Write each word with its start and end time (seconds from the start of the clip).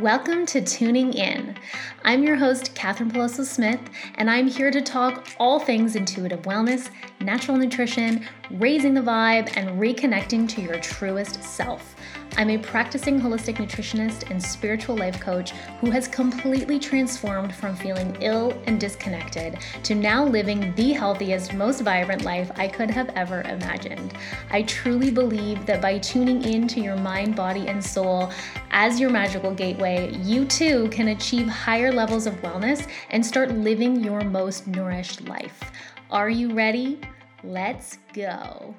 Welcome 0.00 0.44
to 0.46 0.60
Tuning 0.60 1.12
In. 1.12 1.56
I'm 2.04 2.24
your 2.24 2.34
host, 2.34 2.74
Katherine 2.74 3.12
Peloso 3.12 3.44
Smith, 3.44 3.78
and 4.16 4.28
I'm 4.28 4.48
here 4.48 4.72
to 4.72 4.80
talk 4.80 5.28
all 5.38 5.60
things 5.60 5.94
intuitive 5.94 6.42
wellness, 6.42 6.90
natural 7.20 7.56
nutrition, 7.56 8.26
raising 8.50 8.92
the 8.92 9.00
vibe, 9.00 9.56
and 9.56 9.80
reconnecting 9.80 10.48
to 10.48 10.60
your 10.60 10.80
truest 10.80 11.44
self. 11.44 11.94
I'm 12.36 12.50
a 12.50 12.58
practicing 12.58 13.20
holistic 13.20 13.56
nutritionist 13.58 14.28
and 14.28 14.42
spiritual 14.42 14.96
life 14.96 15.20
coach 15.20 15.52
who 15.80 15.90
has 15.92 16.08
completely 16.08 16.80
transformed 16.80 17.54
from 17.54 17.76
feeling 17.76 18.16
ill 18.20 18.60
and 18.66 18.80
disconnected 18.80 19.58
to 19.84 19.94
now 19.94 20.24
living 20.24 20.74
the 20.74 20.92
healthiest, 20.92 21.54
most 21.54 21.82
vibrant 21.82 22.22
life 22.22 22.50
I 22.56 22.66
could 22.66 22.90
have 22.90 23.10
ever 23.10 23.42
imagined. 23.42 24.14
I 24.50 24.62
truly 24.62 25.12
believe 25.12 25.64
that 25.66 25.80
by 25.80 25.98
tuning 25.98 26.42
in 26.42 26.66
to 26.68 26.80
your 26.80 26.96
mind, 26.96 27.36
body, 27.36 27.68
and 27.68 27.82
soul 27.82 28.32
as 28.72 28.98
your 28.98 29.10
magical 29.10 29.54
gateway, 29.54 29.83
you 29.92 30.46
too 30.46 30.88
can 30.90 31.08
achieve 31.08 31.46
higher 31.46 31.92
levels 31.92 32.26
of 32.26 32.34
wellness 32.36 32.88
and 33.10 33.24
start 33.24 33.50
living 33.52 34.02
your 34.02 34.22
most 34.22 34.66
nourished 34.66 35.28
life. 35.28 35.62
Are 36.10 36.30
you 36.30 36.54
ready? 36.54 37.00
Let's 37.42 37.98
go. 38.14 38.74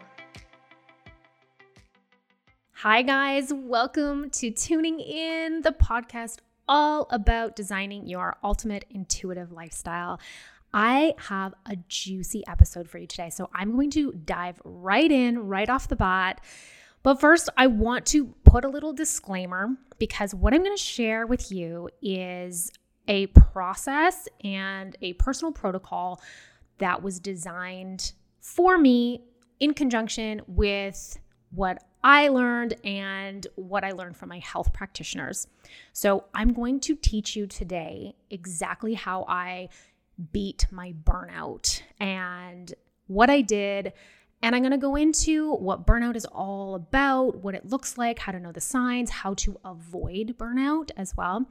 Hi, 2.74 3.04
guys. 3.04 3.54
Welcome 3.54 4.30
to 4.32 4.52
Tuning 4.52 5.00
In, 5.00 5.62
the 5.62 5.72
podcast 5.72 6.38
all 6.68 7.08
about 7.12 7.56
designing 7.56 8.08
your 8.08 8.38
ultimate 8.44 8.86
intuitive 8.90 9.52
lifestyle. 9.52 10.20
I 10.74 11.14
have 11.30 11.54
a 11.66 11.78
juicy 11.88 12.44
episode 12.48 12.90
for 12.90 12.98
you 12.98 13.08
today. 13.08 13.30
So 13.30 13.50
I'm 13.54 13.76
going 13.76 13.92
to 13.92 14.12
dive 14.12 14.60
right 14.64 15.12
in, 15.12 15.48
right 15.48 15.70
off 15.70 15.88
the 15.88 15.96
bat. 15.96 16.42
But 17.04 17.22
first, 17.22 17.50
I 17.56 17.68
want 17.68 18.08
to 18.08 18.34
put 18.56 18.64
a 18.64 18.70
little 18.70 18.94
disclaimer 18.94 19.68
because 20.00 20.34
what 20.34 20.54
I'm 20.54 20.64
going 20.64 20.78
to 20.78 20.82
share 20.82 21.28
with 21.28 21.52
you 21.52 21.90
is 22.02 22.72
a 23.06 23.28
process 23.28 24.30
and 24.46 24.96
a 25.02 25.12
personal 25.16 25.52
protocol 25.52 26.22
that 26.78 27.04
was 27.04 27.20
designed 27.20 28.14
for 28.40 28.78
me 28.78 29.26
in 29.60 29.74
conjunction 29.74 30.42
with 30.48 31.20
what 31.52 31.84
I 32.02 32.30
learned 32.30 32.76
and 32.86 33.46
what 33.56 33.84
I 33.84 33.92
learned 33.92 34.16
from 34.16 34.30
my 34.30 34.40
health 34.40 34.72
practitioners. 34.72 35.48
So, 35.92 36.24
I'm 36.34 36.54
going 36.54 36.80
to 36.82 36.96
teach 36.96 37.36
you 37.36 37.48
today 37.48 38.16
exactly 38.30 38.94
how 38.94 39.26
I 39.28 39.68
beat 40.32 40.68
my 40.72 40.94
burnout 41.04 41.82
and 42.00 42.74
what 43.08 43.30
I 43.30 43.42
did. 43.42 43.92
And 44.46 44.56
I'm 44.56 44.62
going 44.62 44.74
to 44.74 44.78
go 44.78 44.96
into 44.96 45.56
what 45.56 45.88
burnout 45.88 46.16
is 46.16 46.26
all 46.26 46.76
about, 46.76 47.38
what 47.38 47.56
it 47.56 47.66
looks 47.66 47.98
like, 47.98 48.20
how 48.20 48.32
to 48.32 48.40
know 48.40 48.52
the 48.52 48.62
signs, 48.62 49.10
how 49.10 49.34
to 49.34 49.60
avoid 49.66 50.38
burnout 50.38 50.92
as 50.98 51.18
well. 51.18 51.48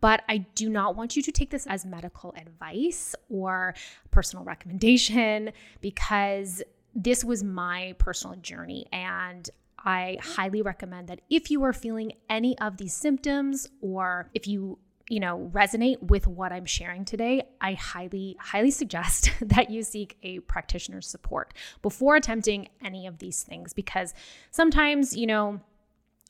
But 0.00 0.22
I 0.30 0.38
do 0.54 0.70
not 0.70 0.96
want 0.96 1.14
you 1.14 1.22
to 1.24 1.30
take 1.30 1.50
this 1.50 1.66
as 1.66 1.84
medical 1.84 2.34
advice 2.38 3.14
or 3.28 3.74
personal 4.10 4.46
recommendation 4.46 5.52
because 5.82 6.62
this 6.94 7.22
was 7.22 7.44
my 7.44 7.94
personal 7.98 8.36
journey 8.36 8.86
and 8.92 9.50
I 9.84 10.16
highly 10.22 10.62
recommend 10.62 11.08
that 11.08 11.20
if 11.28 11.50
you 11.50 11.62
are 11.64 11.74
feeling 11.74 12.12
any 12.30 12.58
of 12.60 12.78
these 12.78 12.94
symptoms 12.94 13.68
or 13.82 14.30
if 14.32 14.46
you 14.46 14.78
you 15.08 15.20
know 15.20 15.50
resonate 15.52 16.02
with 16.02 16.26
what 16.26 16.52
I'm 16.52 16.66
sharing 16.66 17.04
today, 17.04 17.42
I 17.60 17.74
highly 17.74 18.36
highly 18.40 18.70
suggest 18.70 19.30
that 19.40 19.70
you 19.70 19.82
seek 19.82 20.16
a 20.22 20.40
practitioner's 20.40 21.06
support 21.06 21.54
before 21.82 22.16
attempting 22.16 22.68
any 22.84 23.06
of 23.06 23.18
these 23.18 23.42
things 23.42 23.72
because 23.72 24.14
sometimes, 24.50 25.16
you 25.16 25.26
know, 25.26 25.60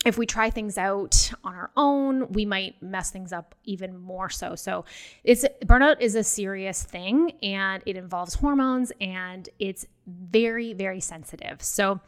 if 0.07 0.17
we 0.17 0.27
try 0.27 0.49
things 0.49 0.79
out 0.79 1.33
on 1.43 1.55
our 1.55 1.71
own, 1.77 2.31
we 2.33 2.47
might 2.47 2.81
mess 2.81 3.11
things 3.11 3.33
up 3.33 3.57
even 3.65 3.99
more 3.99 4.31
so. 4.31 4.55
So, 4.55 4.85
it's 5.25 5.45
burnout 5.65 6.01
is 6.01 6.15
a 6.15 6.23
serious 6.23 6.83
thing 6.85 7.33
and 7.43 7.83
it 7.85 7.97
involves 7.97 8.35
hormones 8.35 8.93
and 9.01 9.49
it's 9.59 9.87
very 10.07 10.73
very 10.73 11.01
sensitive. 11.01 11.63
So, 11.63 12.01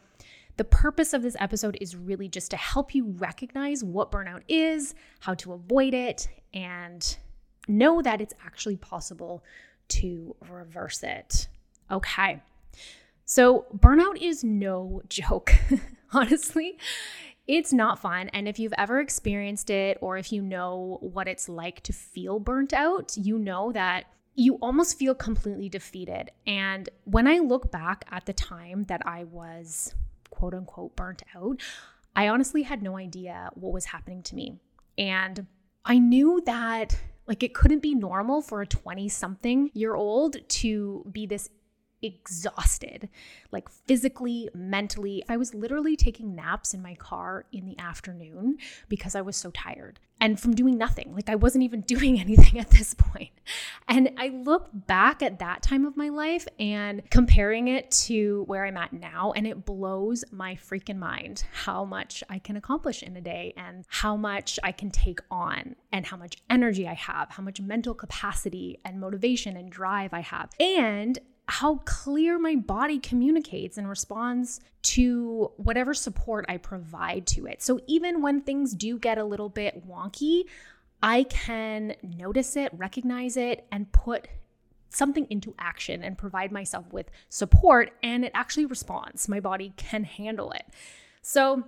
the 0.56 0.64
purpose 0.64 1.12
of 1.12 1.22
this 1.22 1.36
episode 1.38 1.76
is 1.80 1.96
really 1.96 2.28
just 2.28 2.50
to 2.50 2.56
help 2.56 2.94
you 2.94 3.06
recognize 3.18 3.82
what 3.82 4.10
burnout 4.10 4.42
is, 4.48 4.94
how 5.20 5.34
to 5.34 5.52
avoid 5.52 5.94
it, 5.94 6.28
and 6.52 7.16
know 7.68 8.02
that 8.02 8.20
it's 8.20 8.34
actually 8.44 8.76
possible 8.76 9.42
to 9.88 10.36
reverse 10.48 11.02
it. 11.02 11.48
Okay. 11.90 12.42
So, 13.24 13.66
burnout 13.76 14.20
is 14.20 14.42
no 14.42 15.02
joke, 15.08 15.52
honestly. 16.12 16.78
It's 17.46 17.72
not 17.72 17.98
fun. 17.98 18.28
And 18.28 18.46
if 18.46 18.58
you've 18.58 18.74
ever 18.78 19.00
experienced 19.00 19.70
it, 19.70 19.98
or 20.00 20.16
if 20.16 20.32
you 20.32 20.42
know 20.42 20.98
what 21.00 21.26
it's 21.26 21.48
like 21.48 21.80
to 21.82 21.92
feel 21.92 22.38
burnt 22.38 22.72
out, 22.72 23.16
you 23.16 23.38
know 23.38 23.72
that 23.72 24.04
you 24.36 24.54
almost 24.56 24.98
feel 24.98 25.14
completely 25.14 25.68
defeated. 25.68 26.30
And 26.46 26.88
when 27.04 27.26
I 27.26 27.38
look 27.38 27.70
back 27.70 28.04
at 28.10 28.26
the 28.26 28.32
time 28.32 28.84
that 28.84 29.02
I 29.04 29.24
was 29.24 29.94
quote 30.40 30.54
unquote 30.54 30.96
burnt 30.96 31.22
out, 31.36 31.60
I 32.16 32.28
honestly 32.28 32.62
had 32.62 32.82
no 32.82 32.96
idea 32.96 33.50
what 33.54 33.74
was 33.74 33.84
happening 33.84 34.22
to 34.24 34.34
me. 34.34 34.58
And 34.96 35.46
I 35.84 35.98
knew 35.98 36.42
that 36.46 36.98
like 37.26 37.42
it 37.42 37.52
couldn't 37.52 37.80
be 37.80 37.94
normal 37.94 38.40
for 38.40 38.62
a 38.62 38.66
20 38.66 39.08
something 39.10 39.70
year 39.74 39.94
old 39.94 40.36
to 40.48 41.04
be 41.12 41.26
this 41.26 41.50
exhausted, 42.02 43.08
like 43.52 43.68
physically, 43.68 44.48
mentally. 44.54 45.22
I 45.28 45.36
was 45.36 45.54
literally 45.54 45.96
taking 45.96 46.34
naps 46.34 46.74
in 46.74 46.82
my 46.82 46.94
car 46.94 47.46
in 47.52 47.66
the 47.66 47.78
afternoon 47.78 48.58
because 48.88 49.14
I 49.14 49.20
was 49.20 49.36
so 49.36 49.50
tired 49.50 50.00
and 50.20 50.38
from 50.38 50.54
doing 50.54 50.76
nothing. 50.76 51.14
Like 51.14 51.28
I 51.28 51.34
wasn't 51.34 51.64
even 51.64 51.80
doing 51.90 52.20
anything 52.20 52.60
at 52.60 52.70
this 52.70 52.94
point. 52.94 53.30
And 53.88 54.10
I 54.18 54.28
look 54.28 54.68
back 54.72 55.22
at 55.22 55.38
that 55.40 55.62
time 55.62 55.84
of 55.84 55.96
my 55.96 56.10
life 56.10 56.46
and 56.58 57.02
comparing 57.10 57.68
it 57.68 57.90
to 57.92 58.44
where 58.46 58.64
I'm 58.64 58.76
at 58.76 58.92
now, 58.92 59.32
and 59.34 59.46
it 59.46 59.64
blows 59.64 60.24
my 60.30 60.54
freaking 60.54 60.98
mind 60.98 61.44
how 61.52 61.84
much 61.84 62.22
I 62.28 62.38
can 62.38 62.56
accomplish 62.56 63.02
in 63.02 63.16
a 63.16 63.20
day 63.20 63.54
and 63.56 63.84
how 63.88 64.16
much 64.16 64.58
I 64.62 64.72
can 64.72 64.90
take 64.90 65.20
on 65.30 65.74
and 65.92 66.06
how 66.06 66.16
much 66.16 66.36
energy 66.48 66.86
I 66.86 66.94
have, 66.94 67.30
how 67.30 67.42
much 67.42 67.60
mental 67.60 67.94
capacity 67.94 68.78
and 68.84 69.00
motivation 69.00 69.56
and 69.56 69.70
drive 69.70 70.14
I 70.14 70.20
have. 70.20 70.50
And 70.60 71.18
how 71.50 71.76
clear 71.84 72.38
my 72.38 72.54
body 72.54 73.00
communicates 73.00 73.76
and 73.76 73.88
responds 73.88 74.60
to 74.82 75.50
whatever 75.56 75.92
support 75.92 76.46
I 76.48 76.58
provide 76.58 77.26
to 77.28 77.46
it. 77.46 77.60
So 77.60 77.80
even 77.88 78.22
when 78.22 78.40
things 78.40 78.72
do 78.72 78.98
get 78.98 79.18
a 79.18 79.24
little 79.24 79.48
bit 79.48 79.86
wonky, 79.86 80.44
I 81.02 81.24
can 81.24 81.96
notice 82.02 82.56
it, 82.56 82.70
recognize 82.72 83.36
it, 83.36 83.66
and 83.72 83.90
put 83.90 84.28
something 84.90 85.26
into 85.28 85.54
action 85.58 86.04
and 86.04 86.16
provide 86.16 86.52
myself 86.52 86.92
with 86.92 87.10
support, 87.28 87.92
and 88.02 88.24
it 88.24 88.32
actually 88.32 88.66
responds. 88.66 89.28
My 89.28 89.40
body 89.40 89.72
can 89.76 90.04
handle 90.04 90.52
it. 90.52 90.64
So 91.20 91.64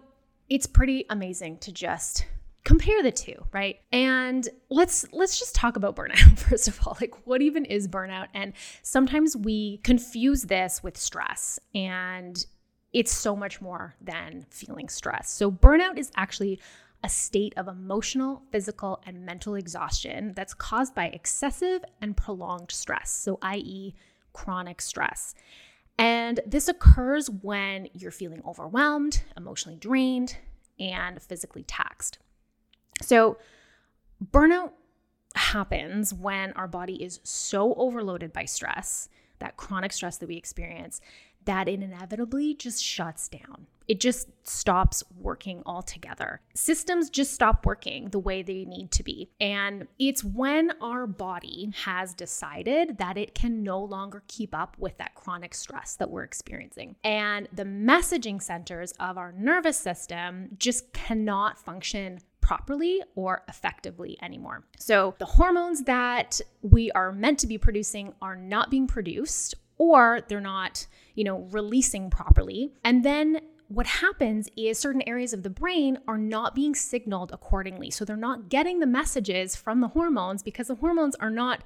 it's 0.49 0.66
pretty 0.66 1.06
amazing 1.10 1.59
to 1.59 1.72
just 1.72 2.26
compare 2.64 3.02
the 3.02 3.12
two 3.12 3.34
right? 3.52 3.80
And 3.92 4.48
let's 4.70 5.04
let's 5.12 5.38
just 5.38 5.54
talk 5.54 5.76
about 5.76 5.96
burnout 5.96 6.38
first 6.38 6.68
of 6.68 6.78
all. 6.86 6.96
Like 7.00 7.26
what 7.26 7.42
even 7.42 7.64
is 7.64 7.88
burnout? 7.88 8.28
And 8.34 8.52
sometimes 8.82 9.36
we 9.36 9.78
confuse 9.78 10.42
this 10.42 10.82
with 10.82 10.96
stress 10.96 11.58
and 11.74 12.44
it's 12.92 13.12
so 13.12 13.34
much 13.34 13.60
more 13.60 13.94
than 14.00 14.46
feeling 14.50 14.88
stress. 14.88 15.30
So 15.30 15.50
burnout 15.50 15.98
is 15.98 16.12
actually 16.14 16.60
a 17.04 17.08
state 17.08 17.54
of 17.56 17.66
emotional 17.66 18.42
physical 18.52 19.02
and 19.06 19.26
mental 19.26 19.54
exhaustion 19.56 20.34
that's 20.36 20.54
caused 20.54 20.94
by 20.94 21.06
excessive 21.06 21.82
and 22.00 22.16
prolonged 22.16 22.70
stress 22.70 23.10
so 23.10 23.38
i.e 23.42 23.94
chronic 24.32 24.80
stress. 24.80 25.34
And 25.98 26.40
this 26.46 26.68
occurs 26.68 27.28
when 27.28 27.88
you're 27.92 28.10
feeling 28.10 28.42
overwhelmed 28.46 29.22
emotionally 29.36 29.76
drained 29.76 30.36
and 30.78 31.20
physically 31.20 31.64
taxed 31.64 32.18
so, 33.00 33.38
burnout 34.22 34.72
happens 35.34 36.12
when 36.12 36.52
our 36.52 36.69
body 36.69 37.02
is 37.02 37.20
so 37.22 37.75
overloaded 37.75 38.32
by 38.32 38.44
stress, 38.44 39.08
that 39.38 39.56
chronic 39.56 39.93
stress 39.93 40.19
that 40.19 40.28
we 40.28 40.37
experience, 40.37 41.00
that 41.44 41.69
it 41.69 41.82
inevitably 41.82 42.55
just 42.55 42.82
shuts 42.82 43.28
down. 43.28 43.66
It 43.88 43.99
just 43.99 44.28
stops 44.44 45.02
working 45.19 45.62
altogether. 45.66 46.40
Systems 46.55 47.11
just 47.11 47.34
stop 47.34 47.66
working 47.66 48.11
the 48.11 48.19
way 48.19 48.43
they 48.43 48.64
need 48.64 48.93
to 48.93 49.02
be. 49.02 49.28
And 49.40 49.88
it's 49.99 50.22
when 50.22 50.70
our 50.81 51.06
body 51.06 51.72
has 51.84 52.14
decided 52.14 52.99
that 52.99 53.19
it 53.19 53.34
can 53.34 53.64
no 53.64 53.82
longer 53.82 54.22
keep 54.28 54.55
up 54.55 54.76
with 54.78 54.96
that 54.99 55.16
chronic 55.16 55.52
stress 55.52 55.96
that 55.96 56.11
we're 56.11 56.22
experiencing. 56.22 56.94
And 57.02 57.49
the 57.52 57.64
messaging 57.64 58.40
centers 58.40 58.93
of 59.00 59.19
our 59.19 59.32
nervous 59.32 59.78
system 59.78 60.50
just 60.58 60.93
cannot 60.93 61.58
function 61.58 62.20
properly 62.42 63.00
or 63.14 63.42
effectively 63.48 64.18
anymore. 64.20 64.64
So 64.78 65.14
the 65.18 65.24
hormones 65.24 65.84
that 65.84 66.40
we 66.60 66.90
are 66.90 67.12
meant 67.12 67.38
to 67.38 67.46
be 67.46 67.56
producing 67.56 68.12
are 68.20 68.36
not 68.36 68.70
being 68.70 68.86
produced 68.86 69.54
or 69.78 70.20
they're 70.28 70.40
not, 70.40 70.86
you 71.14 71.24
know, 71.24 71.48
releasing 71.50 72.10
properly. 72.10 72.74
And 72.84 73.02
then 73.02 73.40
what 73.68 73.86
happens 73.86 74.48
is 74.54 74.78
certain 74.78 75.02
areas 75.08 75.32
of 75.32 75.42
the 75.42 75.50
brain 75.50 75.98
are 76.06 76.18
not 76.18 76.54
being 76.54 76.74
signaled 76.74 77.32
accordingly. 77.32 77.90
So 77.90 78.04
they're 78.04 78.16
not 78.16 78.50
getting 78.50 78.80
the 78.80 78.86
messages 78.86 79.56
from 79.56 79.80
the 79.80 79.88
hormones 79.88 80.42
because 80.42 80.66
the 80.66 80.74
hormones 80.74 81.14
are 81.16 81.30
not 81.30 81.64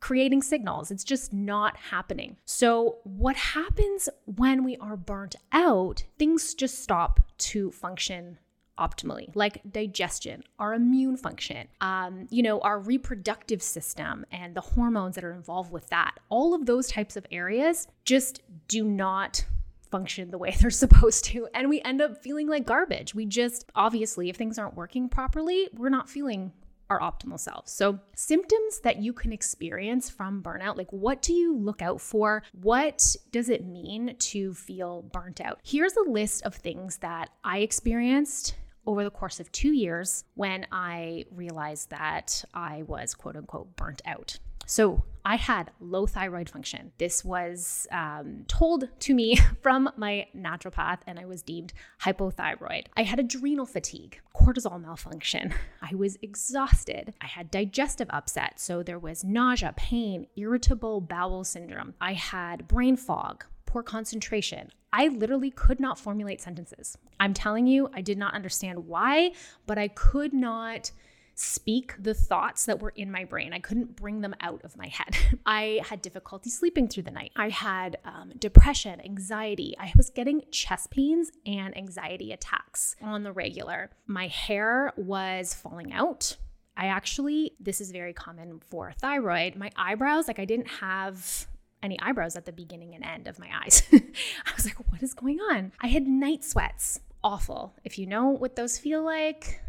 creating 0.00 0.42
signals. 0.42 0.90
It's 0.90 1.04
just 1.04 1.32
not 1.32 1.76
happening. 1.76 2.36
So, 2.44 2.98
what 3.04 3.36
happens 3.36 4.08
when 4.26 4.62
we 4.62 4.76
are 4.76 4.96
burnt 4.96 5.36
out, 5.52 6.04
things 6.18 6.54
just 6.54 6.82
stop 6.82 7.20
to 7.38 7.70
function 7.70 8.38
optimally, 8.78 9.34
like 9.34 9.60
digestion, 9.70 10.42
our 10.58 10.74
immune 10.74 11.16
function, 11.16 11.68
um, 11.80 12.26
you 12.30 12.42
know, 12.42 12.60
our 12.60 12.78
reproductive 12.78 13.62
system 13.62 14.24
and 14.30 14.54
the 14.54 14.60
hormones 14.60 15.14
that 15.14 15.24
are 15.24 15.32
involved 15.32 15.72
with 15.72 15.88
that. 15.88 16.12
All 16.28 16.54
of 16.54 16.66
those 16.66 16.88
types 16.88 17.16
of 17.16 17.26
areas 17.30 17.88
just 18.04 18.42
do 18.68 18.84
not 18.84 19.44
function 19.90 20.30
the 20.30 20.38
way 20.38 20.54
they're 20.60 20.70
supposed 20.70 21.24
to. 21.26 21.48
And 21.54 21.68
we 21.68 21.80
end 21.82 22.00
up 22.00 22.22
feeling 22.22 22.48
like 22.48 22.66
garbage. 22.66 23.14
We 23.14 23.26
just, 23.26 23.66
obviously, 23.74 24.28
if 24.28 24.36
things 24.36 24.58
aren't 24.58 24.76
working 24.76 25.08
properly, 25.08 25.68
we're 25.74 25.88
not 25.88 26.08
feeling 26.08 26.52
our 26.88 27.00
optimal 27.00 27.38
selves. 27.40 27.72
So, 27.72 27.98
symptoms 28.14 28.80
that 28.84 29.02
you 29.02 29.12
can 29.12 29.32
experience 29.32 30.08
from 30.08 30.42
burnout, 30.42 30.76
like 30.76 30.92
what 30.92 31.20
do 31.20 31.32
you 31.32 31.56
look 31.56 31.82
out 31.82 32.00
for? 32.00 32.44
What 32.62 33.16
does 33.32 33.48
it 33.48 33.64
mean 33.64 34.14
to 34.16 34.54
feel 34.54 35.02
burnt 35.02 35.40
out? 35.40 35.58
Here's 35.64 35.96
a 35.96 36.08
list 36.08 36.44
of 36.44 36.54
things 36.54 36.98
that 36.98 37.30
I 37.42 37.58
experienced 37.58 38.54
over 38.86 39.04
the 39.04 39.10
course 39.10 39.40
of 39.40 39.50
two 39.52 39.72
years 39.72 40.24
when 40.34 40.66
I 40.72 41.24
realized 41.30 41.90
that 41.90 42.44
I 42.54 42.82
was 42.82 43.14
quote 43.14 43.36
unquote 43.36 43.76
burnt 43.76 44.02
out. 44.06 44.38
So 44.66 45.04
I 45.24 45.36
had 45.36 45.70
low 45.80 46.06
thyroid 46.06 46.50
function. 46.50 46.92
This 46.98 47.24
was 47.24 47.86
um, 47.90 48.44
told 48.48 48.88
to 49.00 49.14
me 49.14 49.36
from 49.62 49.90
my 49.96 50.26
naturopath, 50.36 50.98
and 51.06 51.18
I 51.18 51.24
was 51.24 51.42
deemed 51.42 51.72
hypothyroid. 52.02 52.86
I 52.96 53.04
had 53.04 53.20
adrenal 53.20 53.66
fatigue, 53.66 54.20
cortisol 54.34 54.80
malfunction. 54.80 55.54
I 55.82 55.94
was 55.94 56.18
exhausted. 56.20 57.14
I 57.20 57.26
had 57.26 57.50
digestive 57.50 58.08
upset. 58.10 58.60
So 58.60 58.82
there 58.82 58.98
was 58.98 59.24
nausea, 59.24 59.72
pain, 59.76 60.26
irritable 60.36 61.00
bowel 61.00 61.44
syndrome. 61.44 61.94
I 62.00 62.12
had 62.14 62.68
brain 62.68 62.96
fog, 62.96 63.44
poor 63.66 63.82
concentration. 63.82 64.70
I 64.92 65.08
literally 65.08 65.50
could 65.50 65.80
not 65.80 65.98
formulate 65.98 66.40
sentences. 66.40 66.96
I'm 67.20 67.34
telling 67.34 67.66
you, 67.66 67.90
I 67.92 68.00
did 68.00 68.18
not 68.18 68.34
understand 68.34 68.86
why, 68.86 69.32
but 69.66 69.76
I 69.76 69.88
could 69.88 70.32
not 70.32 70.90
speak 71.38 71.92
the 72.02 72.14
thoughts 72.14 72.64
that 72.64 72.80
were 72.80 72.94
in 72.96 73.10
my 73.10 73.24
brain. 73.24 73.52
I 73.52 73.58
couldn't 73.58 73.94
bring 73.94 74.22
them 74.22 74.34
out 74.40 74.62
of 74.64 74.76
my 74.76 74.88
head. 74.88 75.16
I 75.46 75.82
had 75.84 76.00
difficulty 76.00 76.48
sleeping 76.48 76.88
through 76.88 77.02
the 77.04 77.10
night. 77.10 77.32
I 77.36 77.50
had 77.50 77.98
um, 78.04 78.32
depression, 78.38 79.00
anxiety. 79.04 79.76
I 79.78 79.92
was 79.96 80.08
getting 80.08 80.42
chest 80.50 80.90
pains 80.90 81.30
and 81.44 81.76
anxiety 81.76 82.32
attacks 82.32 82.96
on 83.02 83.22
the 83.22 83.32
regular. 83.32 83.90
My 84.06 84.28
hair 84.28 84.94
was 84.96 85.52
falling 85.52 85.92
out. 85.92 86.38
I 86.74 86.86
actually, 86.86 87.52
this 87.60 87.80
is 87.80 87.90
very 87.90 88.12
common 88.12 88.60
for 88.70 88.92
thyroid. 88.98 89.56
My 89.56 89.70
eyebrows, 89.76 90.28
like 90.28 90.38
I 90.38 90.44
didn't 90.46 90.68
have 90.68 91.46
any 91.82 91.98
eyebrows 92.00 92.36
at 92.36 92.44
the 92.44 92.52
beginning 92.52 92.94
and 92.94 93.04
end 93.04 93.28
of 93.28 93.38
my 93.38 93.48
eyes. 93.62 93.82
I 93.92 94.52
was 94.54 94.64
like, 94.64 94.78
what 94.90 95.02
is 95.02 95.14
going 95.14 95.40
on? 95.40 95.72
I 95.80 95.88
had 95.88 96.06
night 96.06 96.44
sweats. 96.44 97.00
Awful. 97.22 97.74
If 97.84 97.98
you 97.98 98.06
know 98.06 98.28
what 98.28 98.56
those 98.56 98.78
feel 98.78 99.02
like, 99.02 99.60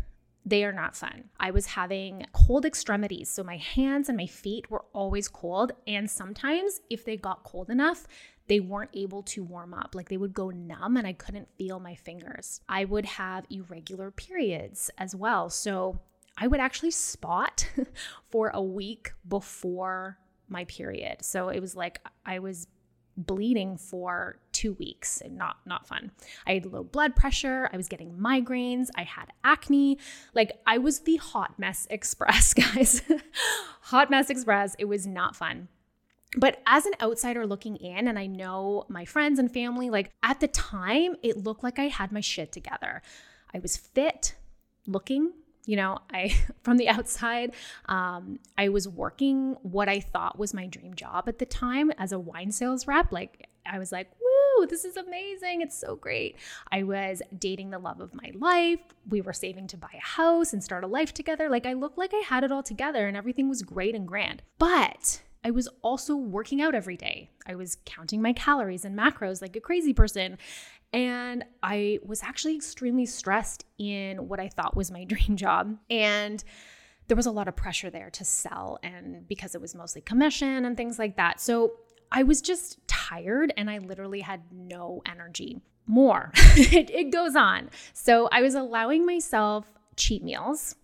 they 0.46 0.64
are 0.64 0.72
not 0.72 0.96
fun. 0.96 1.26
I 1.40 1.52
was 1.52 1.66
having 1.66 2.26
cold 2.32 2.66
extremities. 2.66 3.30
So 3.30 3.44
my 3.44 3.58
hands 3.58 4.08
and 4.08 4.18
my 4.18 4.28
feet 4.28 4.72
were 4.72 4.86
always 4.94 5.28
cold. 5.28 5.74
And 5.86 6.10
sometimes, 6.10 6.80
if 6.90 7.04
they 7.04 7.18
got 7.18 7.44
cold 7.44 7.70
enough, 7.70 8.08
they 8.48 8.62
weren't 8.62 8.92
able 8.94 9.24
to 9.24 9.44
warm 9.44 9.74
up. 9.74 9.94
Like 9.94 10.10
they 10.10 10.18
would 10.18 10.34
go 10.34 10.50
numb 10.50 10.96
and 10.98 11.06
I 11.06 11.14
couldn't 11.14 11.50
feel 11.58 11.80
my 11.80 11.96
fingers. 11.96 12.62
I 12.70 12.86
would 12.86 13.06
have 13.06 13.46
irregular 13.50 14.10
periods 14.10 14.90
as 14.98 15.14
well. 15.14 15.50
So 15.50 16.00
I 16.38 16.48
would 16.48 16.60
actually 16.60 16.92
spot 16.92 17.68
for 18.30 18.50
a 18.54 18.62
week 18.62 19.12
before 19.28 20.18
my 20.50 20.66
period. 20.66 21.24
So 21.24 21.50
it 21.50 21.60
was 21.60 21.76
like 21.76 22.02
I 22.26 22.40
was 22.40 22.68
bleeding 23.18 23.78
for 23.78 24.38
two 24.52 24.74
weeks 24.74 25.22
and 25.22 25.36
not 25.36 25.58
not 25.66 25.88
fun. 25.88 26.12
I 26.46 26.54
had 26.54 26.66
low 26.68 26.84
blood 26.84 27.16
pressure. 27.16 27.70
I 27.74 27.78
was 27.78 27.88
getting 27.88 28.14
migraines. 28.14 28.90
I 28.96 29.04
had 29.04 29.34
acne. 29.44 29.98
Like 30.34 30.52
i 30.66 30.78
was 30.78 31.00
the 31.02 31.18
hot 31.18 31.58
mess 31.58 31.88
express 31.90 32.54
guys. 32.54 33.02
Hot 33.82 34.10
mess 34.10 34.30
express. 34.30 34.76
It 34.78 34.86
was 34.86 35.08
not 35.08 35.36
fun. 35.36 35.68
But 36.36 36.62
as 36.68 36.86
an 36.86 36.94
outsider 37.02 37.48
looking 37.48 37.78
in 37.78 38.08
and 38.08 38.20
i 38.20 38.28
know 38.28 38.86
my 38.90 39.06
friends 39.06 39.40
and 39.40 39.52
family 39.52 39.90
like 39.90 40.12
at 40.22 40.40
the 40.40 40.48
time 40.48 41.16
it 41.24 41.38
looked 41.38 41.64
like 41.64 41.80
i 41.80 41.88
had 41.88 42.12
my 42.12 42.22
shit 42.22 42.52
together. 42.52 43.02
I 43.54 43.60
was 43.60 43.78
fit 43.78 44.36
looking 44.86 45.34
you 45.68 45.76
know 45.76 46.00
i 46.12 46.36
from 46.64 46.78
the 46.78 46.90
outside 46.90 47.54
um, 47.86 48.40
i 48.58 48.68
was 48.70 48.88
working 48.88 49.56
what 49.62 49.88
i 49.88 50.00
thought 50.00 50.40
was 50.40 50.54
my 50.54 50.66
dream 50.66 50.96
job 50.96 51.26
at 51.28 51.38
the 51.38 51.46
time 51.46 51.92
as 52.00 52.12
a 52.12 52.20
wine 52.20 52.52
sales 52.52 52.88
rep. 52.88 53.12
Like 53.12 53.48
i 53.66 53.78
was 53.78 53.92
like 53.92 54.10
woo 54.20 54.38
this 54.66 54.86
is 54.86 54.98
amazing. 54.98 55.62
It's 55.62 55.78
so 55.78 55.96
great. 55.96 56.36
I 56.72 56.82
was 56.82 57.22
dating 57.38 57.70
the 57.70 57.78
love 57.78 58.02
of 58.02 58.16
my 58.16 58.32
life. 58.34 58.80
We 59.08 59.22
were 59.22 59.34
saving 59.34 59.68
to 59.68 59.78
buy 59.78 59.92
a 59.94 60.02
house 60.02 60.52
and 60.52 60.64
start 60.64 60.84
a 60.84 60.88
life 60.88 61.14
together. 61.14 61.50
Like 61.50 61.66
i 61.66 61.74
looked 61.74 61.98
like 61.98 62.12
i 62.14 62.24
had 62.26 62.44
it 62.44 62.52
all 62.52 62.64
together 62.64 63.08
and 63.08 63.16
everything 63.16 63.50
was 63.50 63.62
great 63.62 63.94
and 63.94 64.08
grand. 64.08 64.42
But 64.58 65.22
I 65.44 65.52
was 65.52 65.70
also 65.82 66.16
working 66.16 66.62
out 66.62 66.76
every 66.76 66.98
day. 66.98 67.30
I 67.46 67.56
was 67.56 67.78
counting 67.86 68.22
my 68.22 68.34
calories 68.34 68.84
and 68.84 68.98
macros 68.98 69.42
like 69.42 69.56
a 69.56 69.62
crazy 69.62 69.94
person. 69.94 70.38
And 70.94 71.44
I 71.62 72.00
was 72.06 72.24
actually 72.24 72.56
extremely 72.56 73.06
stressed 73.06 73.66
in 73.78 74.28
what 74.28 74.40
I 74.40 74.50
thought 74.50 74.76
was 74.76 74.92
my 74.92 75.04
dream 75.06 75.36
job. 75.36 75.78
And 75.90 76.44
there 77.08 77.18
was 77.18 77.26
a 77.26 77.32
lot 77.32 77.48
of 77.48 77.56
pressure 77.56 77.90
there 77.90 78.10
to 78.10 78.26
sell, 78.26 78.80
and 78.84 79.28
because 79.28 79.56
it 79.56 79.62
was 79.62 79.74
mostly 79.74 80.02
commission 80.02 80.66
and 80.66 80.76
things 80.76 81.00
like 81.00 81.16
that. 81.16 81.40
So 81.40 81.74
I 82.12 82.24
was 82.24 82.42
just 82.42 82.86
tired 82.88 83.54
and 83.58 83.70
I 83.70 83.78
literally 83.80 84.22
had 84.22 84.42
no 84.52 85.02
energy. 85.06 85.62
More, 85.90 86.32
it, 86.36 86.90
it 86.90 87.12
goes 87.12 87.36
on. 87.38 87.70
So 87.94 88.28
I 88.32 88.42
was 88.42 88.56
allowing 88.56 89.06
myself 89.06 89.72
cheat 89.96 90.22
meals 90.22 90.76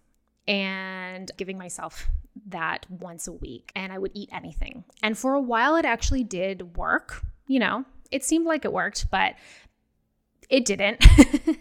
and 0.47 1.29
giving 1.38 1.57
myself 1.57 2.07
that 2.47 2.85
once 2.89 3.27
a 3.27 3.33
week, 3.33 3.71
and 3.75 3.91
I 3.91 3.97
would 3.97 4.11
eat 4.13 4.29
anything. 4.31 4.85
And 5.01 5.17
for 5.17 5.33
a 5.33 5.41
while, 5.41 5.75
it 5.75 5.85
actually 5.85 6.23
did 6.23 6.77
work. 6.77 7.23
You 7.47 7.59
know, 7.59 7.85
it 8.11 8.23
seemed 8.23 8.45
like 8.45 8.63
it 8.63 8.71
worked, 8.71 9.11
but 9.11 9.35
it 10.53 10.65
didn't. 10.65 11.03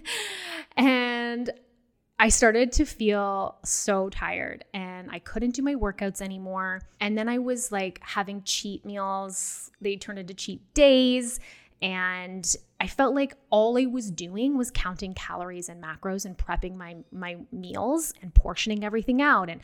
and 0.76 1.50
I 2.18 2.28
started 2.28 2.72
to 2.72 2.84
feel 2.84 3.56
so 3.64 4.10
tired 4.10 4.66
and 4.74 5.10
I 5.10 5.18
couldn't 5.18 5.54
do 5.54 5.62
my 5.62 5.74
workouts 5.74 6.20
anymore. 6.20 6.82
And 7.00 7.16
then 7.16 7.26
I 7.26 7.38
was 7.38 7.72
like 7.72 8.00
having 8.02 8.42
cheat 8.42 8.84
meals, 8.84 9.70
they 9.80 9.96
turned 9.96 10.18
into 10.18 10.34
cheat 10.34 10.74
days. 10.74 11.40
And 11.80 12.54
I 12.78 12.86
felt 12.86 13.14
like 13.14 13.34
all 13.48 13.78
I 13.78 13.86
was 13.86 14.10
doing 14.10 14.58
was 14.58 14.70
counting 14.70 15.14
calories 15.14 15.70
and 15.70 15.82
macros 15.82 16.26
and 16.26 16.36
prepping 16.36 16.76
my, 16.76 16.96
my 17.10 17.38
meals 17.50 18.12
and 18.20 18.34
portioning 18.34 18.84
everything 18.84 19.22
out. 19.22 19.48
And 19.48 19.62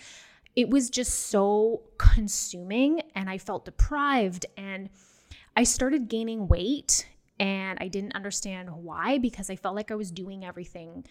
it 0.57 0.71
was 0.71 0.89
just 0.89 1.29
so 1.29 1.83
consuming 1.99 3.03
and 3.15 3.29
I 3.29 3.37
felt 3.37 3.67
deprived. 3.67 4.47
And 4.57 4.89
I 5.55 5.65
started 5.65 6.09
gaining 6.09 6.49
weight 6.49 7.07
and 7.41 7.79
I 7.81 7.89
didn't 7.89 8.15
understand 8.15 8.71
why 8.71 9.19
because 9.19 9.51
I 9.51 9.57
felt 9.57 9.75
like 9.75 9.91
I 9.91 9.95
was 9.95 10.11
doing 10.11 10.45
everything 10.45 11.05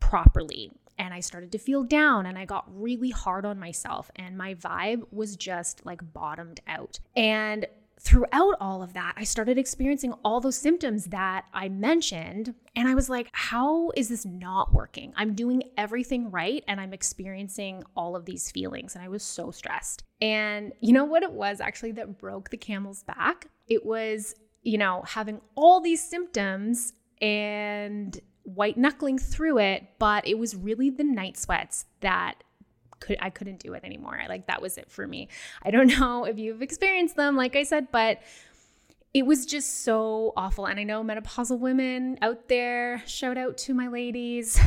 properly. 0.00 0.70
And 0.96 1.12
I 1.12 1.20
started 1.20 1.50
to 1.52 1.58
feel 1.58 1.82
down 1.82 2.26
and 2.26 2.38
I 2.38 2.44
got 2.44 2.64
really 2.68 3.10
hard 3.10 3.44
on 3.44 3.58
myself. 3.58 4.10
And 4.16 4.38
my 4.38 4.54
vibe 4.54 5.02
was 5.10 5.34
just 5.34 5.84
like 5.84 6.12
bottomed 6.12 6.60
out. 6.68 7.00
And 7.16 7.66
throughout 8.00 8.54
all 8.60 8.82
of 8.82 8.92
that, 8.92 9.14
I 9.16 9.24
started 9.24 9.58
experiencing 9.58 10.12
all 10.24 10.40
those 10.40 10.56
symptoms 10.56 11.06
that 11.06 11.46
I 11.52 11.68
mentioned. 11.68 12.54
And 12.76 12.86
I 12.86 12.94
was 12.94 13.08
like, 13.08 13.28
how 13.32 13.90
is 13.96 14.08
this 14.08 14.24
not 14.24 14.72
working? 14.72 15.12
I'm 15.16 15.34
doing 15.34 15.64
everything 15.76 16.30
right 16.30 16.62
and 16.68 16.80
I'm 16.80 16.92
experiencing 16.92 17.82
all 17.96 18.14
of 18.14 18.24
these 18.24 18.50
feelings. 18.50 18.94
And 18.94 19.02
I 19.02 19.08
was 19.08 19.22
so 19.22 19.50
stressed. 19.50 20.04
And 20.20 20.72
you 20.80 20.92
know 20.92 21.04
what 21.04 21.22
it 21.22 21.32
was 21.32 21.60
actually 21.60 21.92
that 21.92 22.18
broke 22.18 22.50
the 22.50 22.56
camel's 22.56 23.02
back? 23.02 23.48
It 23.66 23.84
was 23.84 24.34
you 24.64 24.78
know, 24.78 25.04
having 25.06 25.40
all 25.54 25.80
these 25.80 26.02
symptoms 26.02 26.94
and 27.20 28.18
white 28.42 28.76
knuckling 28.76 29.18
through 29.18 29.58
it, 29.58 29.84
but 29.98 30.26
it 30.26 30.38
was 30.38 30.56
really 30.56 30.90
the 30.90 31.04
night 31.04 31.36
sweats 31.36 31.86
that 32.00 32.42
could 33.00 33.18
I 33.20 33.30
couldn't 33.30 33.60
do 33.60 33.74
it 33.74 33.84
anymore. 33.84 34.18
Like 34.28 34.46
that 34.46 34.62
was 34.62 34.78
it 34.78 34.90
for 34.90 35.06
me. 35.06 35.28
I 35.62 35.70
don't 35.70 35.86
know 35.98 36.24
if 36.24 36.38
you've 36.38 36.62
experienced 36.62 37.16
them, 37.16 37.36
like 37.36 37.56
I 37.56 37.62
said, 37.62 37.88
but 37.92 38.20
it 39.12 39.24
was 39.24 39.46
just 39.46 39.84
so 39.84 40.32
awful. 40.36 40.66
And 40.66 40.80
I 40.80 40.82
know 40.82 41.04
menopausal 41.04 41.60
women 41.60 42.18
out 42.20 42.48
there, 42.48 43.00
shout 43.06 43.38
out 43.38 43.56
to 43.58 43.74
my 43.74 43.86
ladies. 43.86 44.58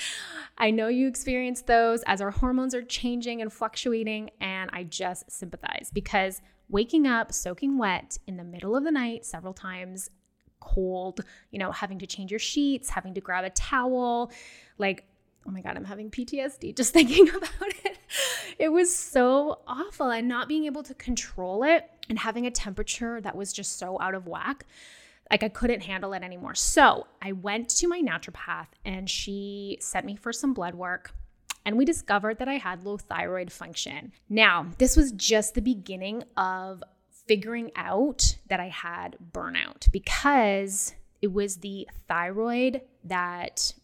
I 0.58 0.70
know 0.70 0.88
you 0.88 1.08
experience 1.08 1.62
those 1.62 2.02
as 2.06 2.20
our 2.20 2.30
hormones 2.30 2.74
are 2.74 2.82
changing 2.82 3.40
and 3.40 3.50
fluctuating. 3.50 4.30
And 4.40 4.68
I 4.72 4.84
just 4.84 5.30
sympathize 5.30 5.90
because 5.92 6.42
waking 6.68 7.06
up 7.06 7.32
soaking 7.32 7.78
wet 7.78 8.18
in 8.26 8.36
the 8.36 8.44
middle 8.44 8.76
of 8.76 8.84
the 8.84 8.90
night 8.90 9.24
several 9.24 9.54
times 9.54 10.10
cold, 10.60 11.20
you 11.50 11.58
know, 11.58 11.70
having 11.70 11.98
to 12.00 12.06
change 12.06 12.30
your 12.30 12.40
sheets, 12.40 12.90
having 12.90 13.14
to 13.14 13.20
grab 13.20 13.44
a 13.44 13.50
towel. 13.50 14.30
Like, 14.78 15.04
oh 15.46 15.50
my 15.50 15.60
God, 15.60 15.76
I'm 15.76 15.84
having 15.84 16.10
PTSD 16.10 16.76
just 16.76 16.92
thinking 16.92 17.28
about 17.28 17.50
it. 17.84 17.98
It 18.58 18.68
was 18.70 18.94
so 18.94 19.60
awful 19.66 20.10
and 20.10 20.28
not 20.28 20.48
being 20.48 20.64
able 20.64 20.82
to 20.84 20.94
control 20.94 21.62
it 21.62 21.88
and 22.08 22.18
having 22.18 22.46
a 22.46 22.50
temperature 22.50 23.20
that 23.20 23.36
was 23.36 23.52
just 23.52 23.78
so 23.78 24.00
out 24.00 24.14
of 24.14 24.26
whack. 24.26 24.64
Like 25.30 25.42
I 25.42 25.48
couldn't 25.48 25.80
handle 25.80 26.12
it 26.12 26.22
anymore. 26.22 26.54
So 26.54 27.06
I 27.20 27.32
went 27.32 27.68
to 27.70 27.88
my 27.88 28.00
naturopath 28.00 28.68
and 28.84 29.10
she 29.10 29.78
sent 29.80 30.06
me 30.06 30.16
for 30.16 30.32
some 30.32 30.54
blood 30.54 30.74
work 30.74 31.12
and 31.66 31.76
we 31.76 31.84
discovered 31.84 32.38
that 32.38 32.48
I 32.48 32.54
had 32.54 32.84
low 32.84 32.96
thyroid 32.96 33.52
function. 33.52 34.12
Now, 34.30 34.68
this 34.78 34.96
was 34.96 35.10
just 35.12 35.54
the 35.54 35.60
beginning 35.60 36.22
of 36.36 36.82
figuring 37.26 37.72
out 37.74 38.36
that 38.48 38.60
I 38.60 38.68
had 38.68 39.16
burnout 39.32 39.90
because 39.90 40.94
it 41.20 41.32
was 41.32 41.56
the 41.56 41.88
thyroid 42.06 42.82
that 43.02 43.74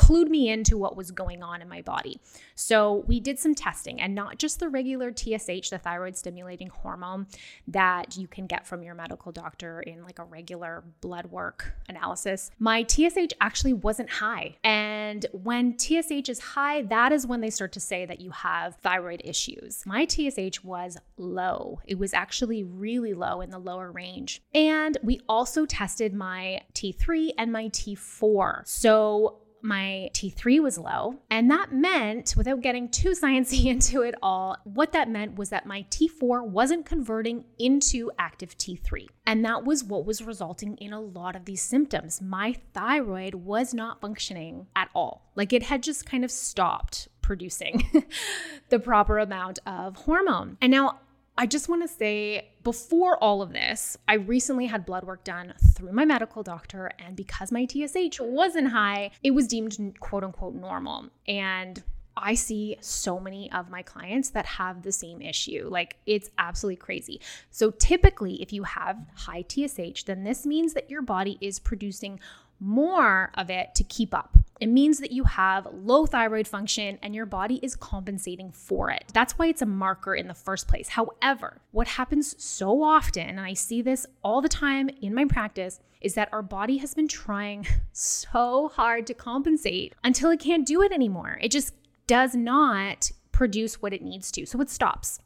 clued 0.00 0.30
me 0.30 0.48
into 0.48 0.78
what 0.78 0.96
was 0.96 1.10
going 1.10 1.42
on 1.42 1.60
in 1.60 1.68
my 1.68 1.82
body. 1.82 2.18
So 2.54 3.04
we 3.06 3.20
did 3.20 3.38
some 3.38 3.54
testing 3.54 4.00
and 4.00 4.14
not 4.14 4.38
just 4.38 4.58
the 4.58 4.70
regular 4.70 5.12
TSH, 5.12 5.68
the 5.68 5.78
thyroid 5.78 6.16
stimulating 6.16 6.68
hormone 6.68 7.26
that 7.68 8.16
you 8.16 8.26
can 8.26 8.46
get 8.46 8.66
from 8.66 8.82
your 8.82 8.94
medical 8.94 9.30
doctor 9.30 9.80
in 9.82 10.02
like 10.02 10.18
a 10.18 10.24
regular 10.24 10.84
blood 11.02 11.26
work 11.26 11.74
analysis. 11.86 12.50
My 12.58 12.82
TSH 12.82 13.34
actually 13.42 13.74
wasn't 13.74 14.08
high. 14.08 14.56
And 14.64 15.26
when 15.32 15.78
TSH 15.78 16.30
is 16.30 16.40
high, 16.40 16.80
that 16.82 17.12
is 17.12 17.26
when 17.26 17.42
they 17.42 17.50
start 17.50 17.72
to 17.72 17.80
say 17.80 18.06
that 18.06 18.22
you 18.22 18.30
have 18.30 18.76
thyroid 18.76 19.20
issues. 19.22 19.84
My 19.84 20.06
TSH 20.06 20.64
was 20.64 20.96
low. 21.18 21.80
It 21.84 21.98
was 21.98 22.14
actually 22.14 22.64
really 22.64 23.12
low 23.12 23.42
in 23.42 23.50
the 23.50 23.58
lower 23.58 23.92
range. 23.92 24.40
And 24.54 24.96
we 25.02 25.20
also 25.28 25.66
tested 25.66 26.14
my 26.14 26.62
T3 26.72 27.32
and 27.36 27.52
my 27.52 27.68
T4. 27.68 28.66
So 28.66 29.39
my 29.62 30.10
T3 30.14 30.62
was 30.62 30.78
low. 30.78 31.20
And 31.30 31.50
that 31.50 31.72
meant, 31.72 32.34
without 32.36 32.60
getting 32.60 32.88
too 32.88 33.10
sciencey 33.10 33.64
into 33.66 34.02
it 34.02 34.14
all, 34.22 34.56
what 34.64 34.92
that 34.92 35.08
meant 35.08 35.36
was 35.36 35.50
that 35.50 35.66
my 35.66 35.84
T4 35.90 36.46
wasn't 36.46 36.86
converting 36.86 37.44
into 37.58 38.10
active 38.18 38.56
T3. 38.56 39.08
And 39.26 39.44
that 39.44 39.64
was 39.64 39.84
what 39.84 40.04
was 40.04 40.22
resulting 40.22 40.76
in 40.78 40.92
a 40.92 41.00
lot 41.00 41.36
of 41.36 41.44
these 41.44 41.62
symptoms. 41.62 42.20
My 42.20 42.56
thyroid 42.74 43.34
was 43.34 43.72
not 43.74 44.00
functioning 44.00 44.66
at 44.74 44.90
all. 44.94 45.30
Like 45.36 45.52
it 45.52 45.64
had 45.64 45.82
just 45.82 46.06
kind 46.06 46.24
of 46.24 46.30
stopped 46.30 47.08
producing 47.22 47.88
the 48.70 48.78
proper 48.80 49.18
amount 49.18 49.60
of 49.66 49.96
hormone. 49.96 50.56
And 50.60 50.72
now 50.72 50.98
I 51.40 51.46
just 51.46 51.70
want 51.70 51.80
to 51.80 51.88
say 51.88 52.50
before 52.62 53.16
all 53.16 53.40
of 53.40 53.54
this, 53.54 53.96
I 54.06 54.16
recently 54.16 54.66
had 54.66 54.84
blood 54.84 55.04
work 55.04 55.24
done 55.24 55.54
through 55.74 55.90
my 55.90 56.04
medical 56.04 56.42
doctor. 56.42 56.92
And 56.98 57.16
because 57.16 57.50
my 57.50 57.66
TSH 57.66 58.20
wasn't 58.20 58.68
high, 58.68 59.12
it 59.22 59.30
was 59.30 59.46
deemed 59.46 59.98
quote 60.00 60.22
unquote 60.22 60.54
normal. 60.54 61.06
And 61.26 61.82
I 62.14 62.34
see 62.34 62.76
so 62.82 63.18
many 63.18 63.50
of 63.52 63.70
my 63.70 63.80
clients 63.80 64.28
that 64.30 64.44
have 64.44 64.82
the 64.82 64.92
same 64.92 65.22
issue. 65.22 65.66
Like 65.70 65.96
it's 66.04 66.28
absolutely 66.36 66.76
crazy. 66.76 67.22
So 67.50 67.70
typically, 67.70 68.42
if 68.42 68.52
you 68.52 68.64
have 68.64 68.98
high 69.14 69.46
TSH, 69.48 70.04
then 70.04 70.24
this 70.24 70.44
means 70.44 70.74
that 70.74 70.90
your 70.90 71.00
body 71.00 71.38
is 71.40 71.58
producing 71.58 72.20
more 72.58 73.30
of 73.32 73.48
it 73.48 73.74
to 73.76 73.84
keep 73.84 74.12
up. 74.12 74.36
It 74.60 74.68
means 74.68 74.98
that 74.98 75.10
you 75.10 75.24
have 75.24 75.66
low 75.72 76.04
thyroid 76.04 76.46
function 76.46 76.98
and 77.02 77.14
your 77.14 77.24
body 77.24 77.58
is 77.62 77.74
compensating 77.74 78.52
for 78.52 78.90
it. 78.90 79.04
That's 79.14 79.38
why 79.38 79.46
it's 79.46 79.62
a 79.62 79.66
marker 79.66 80.14
in 80.14 80.28
the 80.28 80.34
first 80.34 80.68
place. 80.68 80.88
However, 80.88 81.62
what 81.70 81.88
happens 81.88 82.40
so 82.42 82.82
often, 82.82 83.26
and 83.26 83.40
I 83.40 83.54
see 83.54 83.80
this 83.80 84.06
all 84.22 84.42
the 84.42 84.50
time 84.50 84.90
in 85.00 85.14
my 85.14 85.24
practice, 85.24 85.80
is 86.02 86.14
that 86.14 86.28
our 86.30 86.42
body 86.42 86.76
has 86.78 86.92
been 86.92 87.08
trying 87.08 87.66
so 87.92 88.68
hard 88.68 89.06
to 89.06 89.14
compensate 89.14 89.94
until 90.04 90.30
it 90.30 90.40
can't 90.40 90.66
do 90.66 90.82
it 90.82 90.92
anymore. 90.92 91.38
It 91.40 91.50
just 91.50 91.72
does 92.06 92.34
not 92.34 93.10
produce 93.32 93.80
what 93.80 93.94
it 93.94 94.02
needs 94.02 94.30
to. 94.32 94.44
So 94.44 94.60
it 94.60 94.68
stops. 94.68 95.20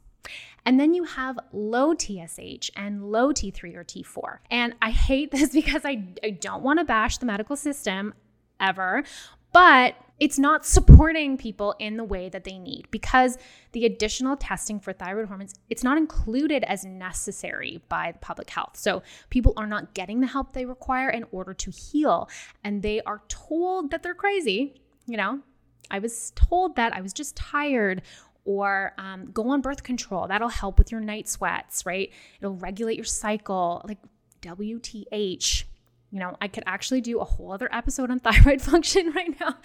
And 0.67 0.81
then 0.81 0.95
you 0.95 1.05
have 1.05 1.39
low 1.53 1.95
TSH 1.95 2.71
and 2.77 3.11
low 3.11 3.33
T3 3.33 3.75
or 3.75 3.85
T4. 3.85 4.39
And 4.51 4.75
I 4.81 4.91
hate 4.91 5.31
this 5.33 5.51
because 5.51 5.85
I, 5.85 6.05
I 6.23 6.31
don't 6.31 6.63
want 6.63 6.79
to 6.79 6.85
bash 6.85 7.19
the 7.19 7.27
medical 7.27 7.57
system 7.57 8.15
ever, 8.61 9.05
but 9.53 9.95
it's 10.21 10.39
not 10.39 10.65
supporting 10.65 11.37
people 11.37 11.75
in 11.79 11.97
the 11.97 12.05
way 12.05 12.29
that 12.29 12.45
they 12.45 12.57
need 12.57 12.87
because 12.91 13.37
the 13.73 13.85
additional 13.85 14.37
testing 14.37 14.79
for 14.79 14.93
thyroid 14.93 15.27
hormones 15.27 15.55
it's 15.69 15.83
not 15.83 15.99
included 15.99 16.63
as 16.65 16.85
necessary 16.85 17.83
by 17.89 18.13
the 18.13 18.19
public 18.21 18.49
health 18.49 18.77
so 18.77 19.03
people 19.29 19.53
are 19.57 19.67
not 19.67 19.93
getting 19.93 20.21
the 20.21 20.27
help 20.29 20.53
they 20.53 20.65
require 20.65 21.11
in 21.11 21.25
order 21.33 21.53
to 21.53 21.73
heal 21.73 22.29
and 22.63 22.81
they 22.83 23.01
are 23.03 23.23
told 23.27 23.91
that 23.91 24.05
they're 24.05 24.15
crazy 24.15 24.81
you 25.07 25.17
know 25.17 25.41
i 25.91 25.99
was 25.99 26.31
told 26.37 26.77
that 26.77 26.95
i 26.95 27.01
was 27.01 27.13
just 27.13 27.35
tired 27.35 28.01
or 28.45 28.93
um, 28.99 29.31
go 29.33 29.49
on 29.49 29.61
birth 29.61 29.83
control. 29.83 30.29
That'll 30.29 30.49
help 30.49 30.79
with 30.79 30.93
your 30.93 31.01
night 31.01 31.29
sweats, 31.29 31.87
right? 31.87 32.13
It'll 32.41 32.57
regulate 32.57 32.97
your 32.97 33.05
cycle. 33.05 33.83
Like 33.85 33.99
WTH. 34.43 35.65
You 36.15 36.21
know, 36.21 36.37
I 36.41 36.47
could 36.47 36.63
actually 36.65 37.01
do 37.01 37.19
a 37.19 37.25
whole 37.25 37.51
other 37.51 37.69
episode 37.73 38.09
on 38.09 38.19
thyroid 38.21 38.63
function 38.63 39.11
right 39.11 39.35
now, 39.41 39.57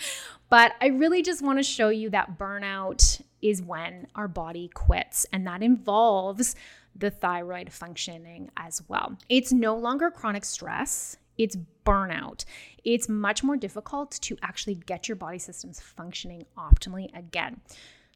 but 0.50 0.72
I 0.82 0.88
really 0.88 1.22
just 1.22 1.44
want 1.44 1.60
to 1.60 1.63
show 1.63 1.89
you 1.89 2.10
that 2.10 2.39
burnout 2.39 3.22
is 3.39 3.62
when 3.62 4.08
our 4.15 4.27
body 4.27 4.68
quits, 4.74 5.27
and 5.32 5.46
that 5.46 5.62
involves 5.62 6.56
the 6.96 7.12
thyroid 7.12 7.72
functioning 7.72 8.50
as 8.58 8.82
well. 8.88 9.15
It's 9.29 9.53
no 9.53 9.77
longer 9.77 10.10
chronic 10.10 10.44
stress, 10.44 11.18
it's 11.38 11.56
burnout. 11.86 12.46
It's 12.84 13.08
much 13.08 13.44
more 13.44 13.56
difficult 13.56 14.12
to 14.22 14.36
actually 14.41 14.74
get 14.75 15.08
your 15.08 15.18
body 15.18 15.38
systems 15.38 15.79
functioning 15.79 16.48
optimally 16.58 17.15
again. 17.15 17.62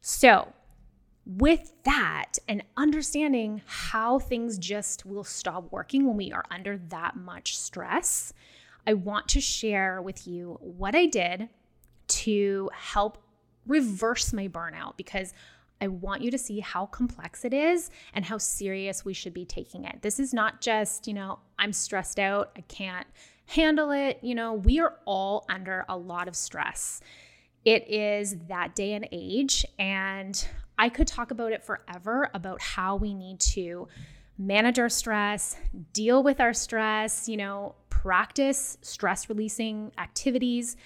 So, 0.02 0.52
with 1.26 1.72
that 1.84 2.34
and 2.48 2.62
understanding 2.76 3.62
how 3.66 4.18
things 4.18 4.58
just 4.58 5.06
will 5.06 5.24
stop 5.24 5.72
working 5.72 6.06
when 6.06 6.16
we 6.16 6.32
are 6.32 6.44
under 6.50 6.76
that 6.88 7.16
much 7.16 7.58
stress, 7.58 8.32
I 8.86 8.94
want 8.94 9.28
to 9.28 9.40
share 9.40 10.02
with 10.02 10.26
you 10.26 10.58
what 10.60 10.94
I 10.94 11.06
did 11.06 11.48
to 12.06 12.70
help 12.74 13.18
reverse 13.66 14.32
my 14.32 14.48
burnout 14.48 14.96
because 14.96 15.32
I 15.80 15.88
want 15.88 16.22
you 16.22 16.30
to 16.30 16.38
see 16.38 16.60
how 16.60 16.86
complex 16.86 17.44
it 17.44 17.54
is 17.54 17.90
and 18.12 18.24
how 18.24 18.38
serious 18.38 19.04
we 19.04 19.14
should 19.14 19.34
be 19.34 19.44
taking 19.44 19.84
it. 19.84 20.02
This 20.02 20.20
is 20.20 20.32
not 20.32 20.60
just, 20.60 21.06
you 21.06 21.14
know, 21.14 21.38
I'm 21.58 21.72
stressed 21.72 22.18
out, 22.18 22.52
I 22.56 22.60
can't 22.62 23.06
handle 23.46 23.90
it. 23.90 24.18
You 24.22 24.34
know, 24.34 24.54
we 24.54 24.80
are 24.80 24.96
all 25.04 25.44
under 25.48 25.84
a 25.88 25.96
lot 25.96 26.28
of 26.28 26.36
stress. 26.36 27.00
It 27.64 27.88
is 27.88 28.36
that 28.48 28.74
day 28.74 28.92
and 28.92 29.08
age. 29.10 29.64
And 29.78 30.46
I 30.78 30.88
could 30.88 31.06
talk 31.06 31.30
about 31.30 31.52
it 31.52 31.64
forever 31.64 32.30
about 32.34 32.60
how 32.60 32.96
we 32.96 33.14
need 33.14 33.40
to 33.40 33.88
manage 34.36 34.78
our 34.78 34.88
stress, 34.88 35.56
deal 35.92 36.22
with 36.22 36.40
our 36.40 36.52
stress, 36.52 37.28
you 37.28 37.36
know, 37.36 37.74
practice 37.88 38.76
stress 38.82 39.28
releasing 39.28 39.92
activities. 39.98 40.76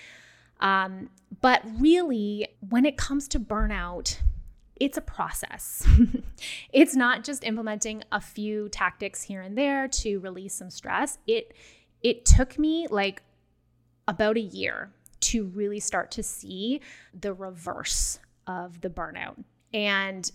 Um, 0.60 1.10
but 1.40 1.62
really, 1.78 2.48
when 2.68 2.84
it 2.84 2.96
comes 2.96 3.28
to 3.28 3.40
burnout, 3.40 4.18
it's 4.76 4.96
a 4.96 5.00
process. 5.00 5.86
it's 6.72 6.94
not 6.94 7.24
just 7.24 7.44
implementing 7.44 8.04
a 8.12 8.20
few 8.20 8.68
tactics 8.68 9.22
here 9.22 9.40
and 9.40 9.56
there 9.56 9.88
to 9.88 10.18
release 10.20 10.54
some 10.54 10.70
stress. 10.70 11.18
It 11.26 11.54
it 12.02 12.24
took 12.24 12.58
me 12.58 12.86
like 12.88 13.22
about 14.06 14.36
a 14.36 14.40
year 14.40 14.92
to 15.20 15.44
really 15.46 15.80
start 15.80 16.10
to 16.12 16.22
see 16.22 16.80
the 17.18 17.32
reverse 17.32 18.18
of 18.46 18.80
the 18.80 18.90
burnout 18.90 19.42
and 19.72 20.30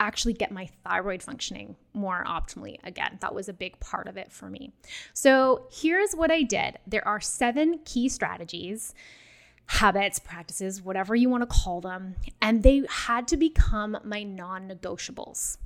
actually 0.00 0.32
get 0.32 0.50
my 0.50 0.66
thyroid 0.82 1.22
functioning 1.22 1.76
more 1.94 2.24
optimally 2.26 2.76
again. 2.82 3.18
That 3.20 3.34
was 3.34 3.48
a 3.48 3.52
big 3.52 3.78
part 3.78 4.08
of 4.08 4.16
it 4.16 4.32
for 4.32 4.50
me. 4.50 4.72
So, 5.12 5.68
here's 5.70 6.12
what 6.12 6.30
I 6.30 6.42
did 6.42 6.78
there 6.86 7.06
are 7.06 7.20
seven 7.20 7.78
key 7.84 8.08
strategies, 8.08 8.94
habits, 9.66 10.18
practices, 10.18 10.82
whatever 10.82 11.14
you 11.14 11.28
want 11.28 11.42
to 11.42 11.46
call 11.46 11.80
them, 11.80 12.16
and 12.40 12.62
they 12.62 12.82
had 12.88 13.28
to 13.28 13.36
become 13.36 13.96
my 14.04 14.24
non 14.24 14.68
negotiables. 14.68 15.58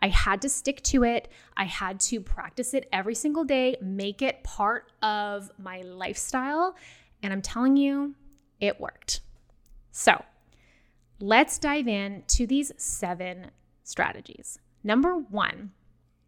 I 0.00 0.08
had 0.08 0.42
to 0.42 0.48
stick 0.48 0.82
to 0.84 1.04
it. 1.04 1.28
I 1.56 1.64
had 1.64 2.00
to 2.00 2.20
practice 2.20 2.74
it 2.74 2.88
every 2.92 3.14
single 3.14 3.44
day, 3.44 3.76
make 3.80 4.22
it 4.22 4.44
part 4.44 4.92
of 5.02 5.50
my 5.58 5.82
lifestyle, 5.82 6.76
and 7.24 7.32
I'm 7.32 7.42
telling 7.42 7.76
you, 7.78 8.14
it 8.60 8.78
worked. 8.78 9.20
So 9.90 10.22
let's 11.18 11.58
dive 11.58 11.88
in 11.88 12.22
to 12.28 12.46
these 12.46 12.70
seven 12.76 13.50
strategies. 13.82 14.58
Number 14.84 15.16
one, 15.16 15.72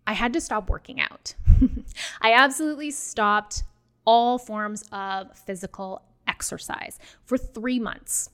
I 0.06 0.14
had 0.14 0.32
to 0.32 0.40
stop 0.40 0.70
working 0.70 1.00
out. 1.00 1.34
I 2.22 2.32
absolutely 2.32 2.90
stopped 2.90 3.64
all 4.06 4.38
forms 4.38 4.84
of 4.90 5.36
physical 5.36 6.00
exercise 6.26 6.98
for 7.26 7.36
three 7.36 7.78
months. 7.78 8.30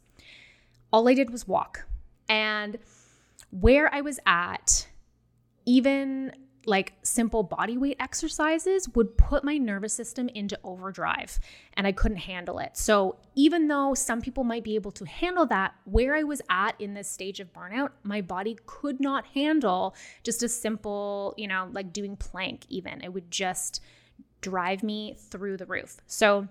All 0.93 1.09
I 1.09 1.15
did 1.15 1.31
was 1.31 1.49
walk. 1.49 1.87
And 2.29 2.79
where 3.51 3.93
I 3.93 4.03
was 4.03 4.21
at, 4.25 4.87
even 5.67 6.33
like 6.67 6.95
simple 7.03 7.43
body 7.43 7.77
weight 7.77 7.97
exercises 7.99 8.89
would 8.95 9.17
put 9.17 9.45
my 9.45 9.59
nervous 9.59 9.93
system 9.93 10.29
into 10.29 10.59
overdrive 10.63 11.41
and 11.75 11.87
I 11.87 11.93
couldn't 11.93 12.19
handle 12.19 12.59
it. 12.59 12.77
So, 12.77 13.17
even 13.35 13.69
though 13.69 13.95
some 13.95 14.21
people 14.21 14.45
might 14.45 14.63
be 14.63 14.75
able 14.75 14.93
to 14.93 15.05
handle 15.05 15.47
that, 15.47 15.75
where 15.85 16.15
I 16.15 16.23
was 16.23 16.43
at 16.51 16.81
in 16.81 16.95
this 16.95 17.09
stage 17.09 17.41
of 17.41 17.53
burnout, 17.53 17.91
my 18.03 18.21
body 18.21 18.57
could 18.67 19.01
not 19.01 19.27
handle 19.27 19.95
just 20.23 20.43
a 20.43 20.49
simple, 20.49 21.35
you 21.37 21.49
know, 21.49 21.69
like 21.73 21.93
doing 21.93 22.17
plank, 22.17 22.65
even. 22.69 23.01
It 23.03 23.13
would 23.13 23.31
just 23.31 23.81
drive 24.41 24.83
me 24.83 25.17
through 25.31 25.57
the 25.57 25.67
roof. 25.67 25.97
So, 26.07 26.49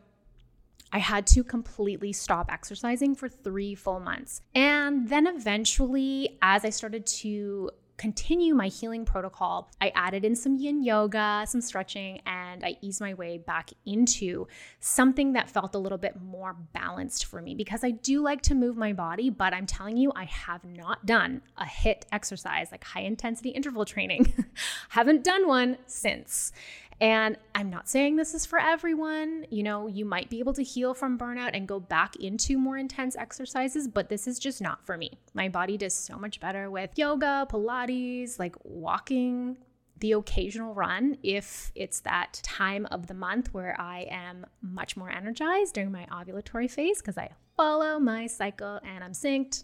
I 0.93 0.99
had 0.99 1.25
to 1.27 1.43
completely 1.43 2.11
stop 2.11 2.51
exercising 2.51 3.15
for 3.15 3.29
three 3.29 3.75
full 3.75 4.01
months. 4.01 4.41
And 4.53 5.07
then 5.07 5.25
eventually, 5.25 6.37
as 6.41 6.65
I 6.65 6.69
started 6.69 7.05
to 7.05 7.71
continue 8.01 8.55
my 8.55 8.65
healing 8.65 9.05
protocol, 9.05 9.69
I 9.79 9.91
added 9.93 10.25
in 10.25 10.35
some 10.35 10.55
yin 10.55 10.83
yoga, 10.83 11.43
some 11.47 11.61
stretching, 11.61 12.19
and 12.25 12.65
I 12.65 12.75
eased 12.81 12.99
my 12.99 13.13
way 13.13 13.37
back 13.37 13.69
into 13.85 14.47
something 14.79 15.33
that 15.33 15.51
felt 15.51 15.75
a 15.75 15.77
little 15.77 15.99
bit 15.99 16.19
more 16.19 16.55
balanced 16.73 17.25
for 17.25 17.43
me 17.43 17.53
because 17.53 17.83
I 17.83 17.91
do 17.91 18.23
like 18.23 18.41
to 18.43 18.55
move 18.55 18.75
my 18.75 18.91
body, 18.91 19.29
but 19.29 19.53
I'm 19.53 19.67
telling 19.67 19.97
you, 19.97 20.11
I 20.15 20.23
have 20.23 20.65
not 20.65 21.05
done 21.05 21.43
a 21.57 21.65
HIIT 21.65 22.05
exercise, 22.11 22.71
like 22.71 22.83
high 22.83 23.01
intensity 23.01 23.49
interval 23.49 23.85
training. 23.85 24.33
Haven't 24.89 25.23
done 25.23 25.47
one 25.47 25.77
since. 25.85 26.53
And 27.01 27.35
I'm 27.55 27.71
not 27.71 27.89
saying 27.89 28.15
this 28.15 28.35
is 28.35 28.45
for 28.45 28.59
everyone. 28.59 29.47
You 29.49 29.63
know, 29.63 29.87
you 29.87 30.05
might 30.05 30.29
be 30.29 30.37
able 30.37 30.53
to 30.53 30.63
heal 30.63 30.93
from 30.93 31.17
burnout 31.17 31.49
and 31.55 31.67
go 31.67 31.79
back 31.79 32.15
into 32.17 32.59
more 32.59 32.77
intense 32.77 33.15
exercises, 33.15 33.87
but 33.87 34.07
this 34.07 34.27
is 34.27 34.37
just 34.37 34.61
not 34.61 34.85
for 34.85 34.97
me. 34.97 35.17
My 35.33 35.49
body 35.49 35.77
does 35.77 35.95
so 35.95 36.17
much 36.19 36.39
better 36.39 36.69
with 36.69 36.91
yoga, 36.95 37.47
Pilates, 37.49 38.37
like 38.37 38.55
walking, 38.63 39.57
the 39.99 40.11
occasional 40.13 40.73
run 40.73 41.17
if 41.23 41.71
it's 41.75 42.01
that 42.01 42.39
time 42.43 42.87
of 42.87 43.07
the 43.07 43.13
month 43.13 43.53
where 43.53 43.79
I 43.79 44.07
am 44.09 44.45
much 44.61 44.97
more 44.97 45.09
energized 45.09 45.75
during 45.75 45.91
my 45.91 46.07
ovulatory 46.11 46.69
phase 46.69 46.99
because 46.99 47.17
I 47.17 47.31
follow 47.55 47.99
my 47.99 48.27
cycle 48.27 48.79
and 48.83 49.03
I'm 49.03 49.13
synced. 49.13 49.63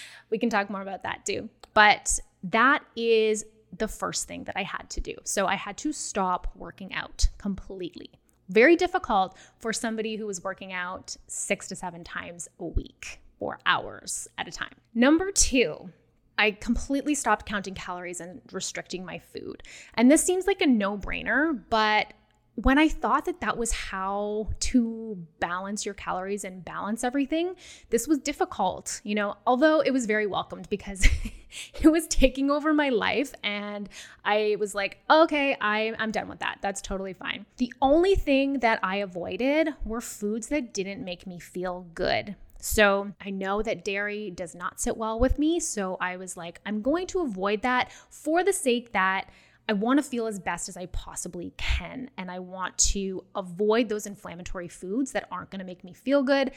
we 0.30 0.38
can 0.38 0.50
talk 0.50 0.70
more 0.70 0.82
about 0.82 1.02
that 1.02 1.24
too. 1.26 1.48
But 1.74 2.20
that 2.44 2.84
is 2.96 3.44
the 3.76 3.88
first 3.88 4.28
thing 4.28 4.44
that 4.44 4.56
I 4.56 4.62
had 4.62 4.88
to 4.90 5.00
do. 5.00 5.14
So 5.24 5.46
I 5.46 5.54
had 5.54 5.76
to 5.78 5.92
stop 5.92 6.52
working 6.54 6.92
out 6.94 7.28
completely. 7.38 8.10
Very 8.48 8.76
difficult 8.76 9.36
for 9.58 9.72
somebody 9.72 10.16
who 10.16 10.26
was 10.26 10.44
working 10.44 10.72
out 10.72 11.16
six 11.26 11.68
to 11.68 11.76
seven 11.76 12.04
times 12.04 12.48
a 12.58 12.66
week 12.66 13.20
or 13.40 13.58
hours 13.66 14.28
at 14.38 14.46
a 14.46 14.50
time. 14.50 14.74
Number 14.94 15.30
two, 15.30 15.90
I 16.38 16.52
completely 16.52 17.14
stopped 17.14 17.46
counting 17.46 17.74
calories 17.74 18.20
and 18.20 18.40
restricting 18.52 19.04
my 19.04 19.18
food. 19.18 19.62
And 19.94 20.10
this 20.10 20.22
seems 20.22 20.46
like 20.46 20.60
a 20.60 20.66
no 20.66 20.96
brainer, 20.96 21.60
but 21.70 22.12
when 22.54 22.78
I 22.78 22.88
thought 22.88 23.24
that 23.24 23.40
that 23.40 23.56
was 23.56 23.72
how 23.72 24.50
to 24.60 25.16
balance 25.40 25.86
your 25.86 25.94
calories 25.94 26.44
and 26.44 26.64
balance 26.64 27.02
everything, 27.02 27.54
this 27.90 28.06
was 28.06 28.18
difficult, 28.18 29.00
you 29.04 29.14
know, 29.14 29.36
although 29.46 29.80
it 29.80 29.90
was 29.90 30.06
very 30.06 30.26
welcomed 30.26 30.68
because 30.68 31.06
it 31.80 31.88
was 31.88 32.06
taking 32.06 32.50
over 32.50 32.72
my 32.72 32.88
life. 32.88 33.32
And 33.42 33.88
I 34.24 34.56
was 34.58 34.74
like, 34.74 34.98
okay, 35.10 35.56
I, 35.60 35.94
I'm 35.98 36.10
done 36.10 36.28
with 36.28 36.40
that. 36.40 36.58
That's 36.60 36.82
totally 36.82 37.12
fine. 37.12 37.46
The 37.56 37.72
only 37.80 38.14
thing 38.14 38.60
that 38.60 38.80
I 38.82 38.96
avoided 38.96 39.74
were 39.84 40.00
foods 40.00 40.48
that 40.48 40.72
didn't 40.72 41.04
make 41.04 41.26
me 41.26 41.38
feel 41.38 41.86
good. 41.94 42.36
So 42.58 43.12
I 43.20 43.30
know 43.30 43.60
that 43.62 43.84
dairy 43.84 44.30
does 44.30 44.54
not 44.54 44.80
sit 44.80 44.96
well 44.96 45.18
with 45.18 45.38
me. 45.38 45.58
So 45.58 45.96
I 46.00 46.16
was 46.16 46.36
like, 46.36 46.60
I'm 46.64 46.80
going 46.80 47.08
to 47.08 47.20
avoid 47.20 47.62
that 47.62 47.90
for 48.08 48.44
the 48.44 48.52
sake 48.52 48.92
that 48.92 49.28
I 49.68 49.72
want 49.72 49.98
to 49.98 50.02
feel 50.02 50.26
as 50.26 50.38
best 50.38 50.68
as 50.68 50.76
I 50.76 50.86
possibly 50.86 51.52
can. 51.56 52.10
And 52.16 52.30
I 52.30 52.38
want 52.38 52.78
to 52.78 53.24
avoid 53.34 53.88
those 53.88 54.06
inflammatory 54.06 54.68
foods 54.68 55.12
that 55.12 55.26
aren't 55.30 55.50
going 55.50 55.58
to 55.58 55.64
make 55.64 55.82
me 55.82 55.92
feel 55.92 56.22
good. 56.22 56.52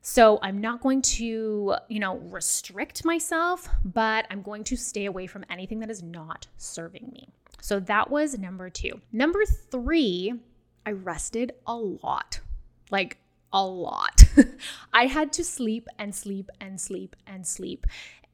So 0.00 0.38
I'm 0.42 0.58
not 0.58 0.80
going 0.80 1.02
to, 1.02 1.74
you 1.88 2.00
know, 2.00 2.16
restrict 2.16 3.04
myself, 3.04 3.68
but 3.84 4.26
I'm 4.30 4.42
going 4.42 4.64
to 4.64 4.76
stay 4.76 5.06
away 5.06 5.26
from 5.26 5.44
anything 5.50 5.80
that 5.80 5.90
is 5.90 6.02
not 6.02 6.46
serving 6.56 7.10
me. 7.12 7.28
So 7.60 7.80
that 7.80 8.10
was 8.10 8.38
number 8.38 8.70
two. 8.70 9.00
Number 9.12 9.44
three, 9.44 10.34
I 10.86 10.92
rested 10.92 11.52
a 11.66 11.74
lot. 11.76 12.40
Like 12.90 13.18
a 13.52 13.64
lot. 13.64 14.24
I 14.92 15.06
had 15.06 15.32
to 15.34 15.44
sleep 15.44 15.88
and 15.98 16.14
sleep 16.14 16.50
and 16.60 16.80
sleep 16.80 17.16
and 17.26 17.46
sleep. 17.46 17.86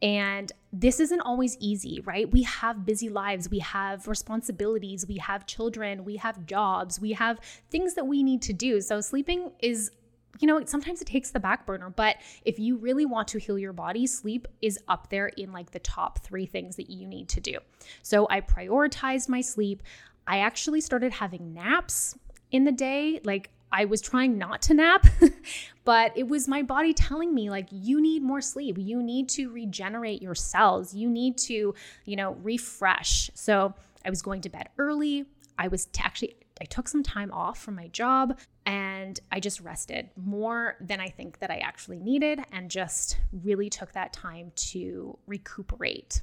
And 0.03 0.53
this 0.73 1.01
isn't 1.01 1.21
always 1.21 1.57
easy, 1.61 2.01
right? 2.05 2.31
We 2.31 2.43
have 2.43 2.85
busy 2.85 3.09
lives, 3.09 3.49
we 3.49 3.61
have 3.61 4.07
responsibilities, 4.07 5.07
we 5.07 5.17
have 5.17 5.47
children, 5.47 6.05
we 6.05 6.17
have 6.17 6.45
jobs, 6.45 7.01
we 7.01 7.12
have 7.12 7.41
things 7.71 7.95
that 7.95 8.07
we 8.07 8.23
need 8.23 8.43
to 8.43 8.53
do. 8.53 8.81
So 8.81 9.01
sleeping 9.01 9.53
is 9.61 9.93
you 10.40 10.47
know, 10.47 10.64
sometimes 10.64 11.01
it 11.01 11.07
takes 11.07 11.31
the 11.31 11.40
back 11.40 11.66
burner, 11.66 11.90
but 11.90 12.16
if 12.44 12.59
you 12.59 12.77
really 12.77 13.07
want 13.07 13.29
to 13.29 13.38
heal 13.38 13.59
your 13.59 13.73
body, 13.73 14.07
sleep 14.07 14.49
is 14.62 14.79
up 14.88 15.11
there 15.11 15.29
in 15.29 15.53
like 15.53 15.70
the 15.70 15.79
top 15.79 16.20
three 16.20 16.47
things 16.47 16.77
that 16.77 16.90
you 16.90 17.07
need 17.07 17.29
to 17.31 17.40
do. 17.40 17.59
So 18.03 18.27
I 18.31 18.40
prioritized 18.40 19.29
my 19.29 19.40
sleep. 19.40 19.83
I 20.27 20.38
actually 20.38 20.81
started 20.81 21.12
having 21.12 21.55
naps 21.55 22.18
in 22.51 22.64
the 22.64 22.73
day. 22.73 23.20
Like 23.25 23.51
I 23.75 23.87
was 23.87 24.01
trying 24.01 24.38
not 24.38 24.62
to 24.62 24.75
nap, 24.75 25.05
but 25.85 26.16
it 26.16 26.29
was 26.29 26.47
my 26.47 26.62
body 26.62 26.94
telling 26.94 27.35
me, 27.35 27.51
like, 27.51 27.66
you 27.73 28.01
need 28.01 28.23
more 28.23 28.40
sleep. 28.40 28.77
You 28.79 29.03
need 29.03 29.29
to 29.31 29.51
regenerate 29.51 30.23
your 30.23 30.37
cells. 30.37 30.94
You 30.94 31.11
need 31.11 31.37
to, 31.38 31.75
you 32.05 32.16
know, 32.16 32.37
refresh. 32.44 33.33
So 33.35 33.75
I 34.05 34.11
was 34.11 34.23
going 34.23 34.42
to 34.42 34.49
bed 34.49 34.68
early. 34.79 35.25
I 35.59 35.66
was 35.66 35.87
t- 35.87 36.03
actually, 36.05 36.37
I 36.61 36.64
took 36.64 36.88
some 36.88 37.03
time 37.03 37.33
off 37.33 37.59
from 37.59 37.75
my 37.75 37.88
job 37.88 38.38
and 38.64 39.19
I 39.33 39.40
just 39.40 39.61
rested 39.61 40.11
more 40.17 40.77
than 40.81 41.01
I 41.01 41.09
think 41.09 41.40
that 41.40 41.51
I 41.51 41.57
actually 41.57 41.99
needed 41.99 42.40
and 42.53 42.71
just 42.71 43.19
really 43.33 43.69
took 43.69 43.93
that 43.93 44.12
time 44.12 44.53
to 44.57 45.19
recuperate. 45.27 46.23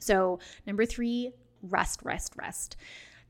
So, 0.00 0.38
number 0.66 0.86
three, 0.86 1.32
rest, 1.62 2.00
rest, 2.04 2.34
rest. 2.36 2.76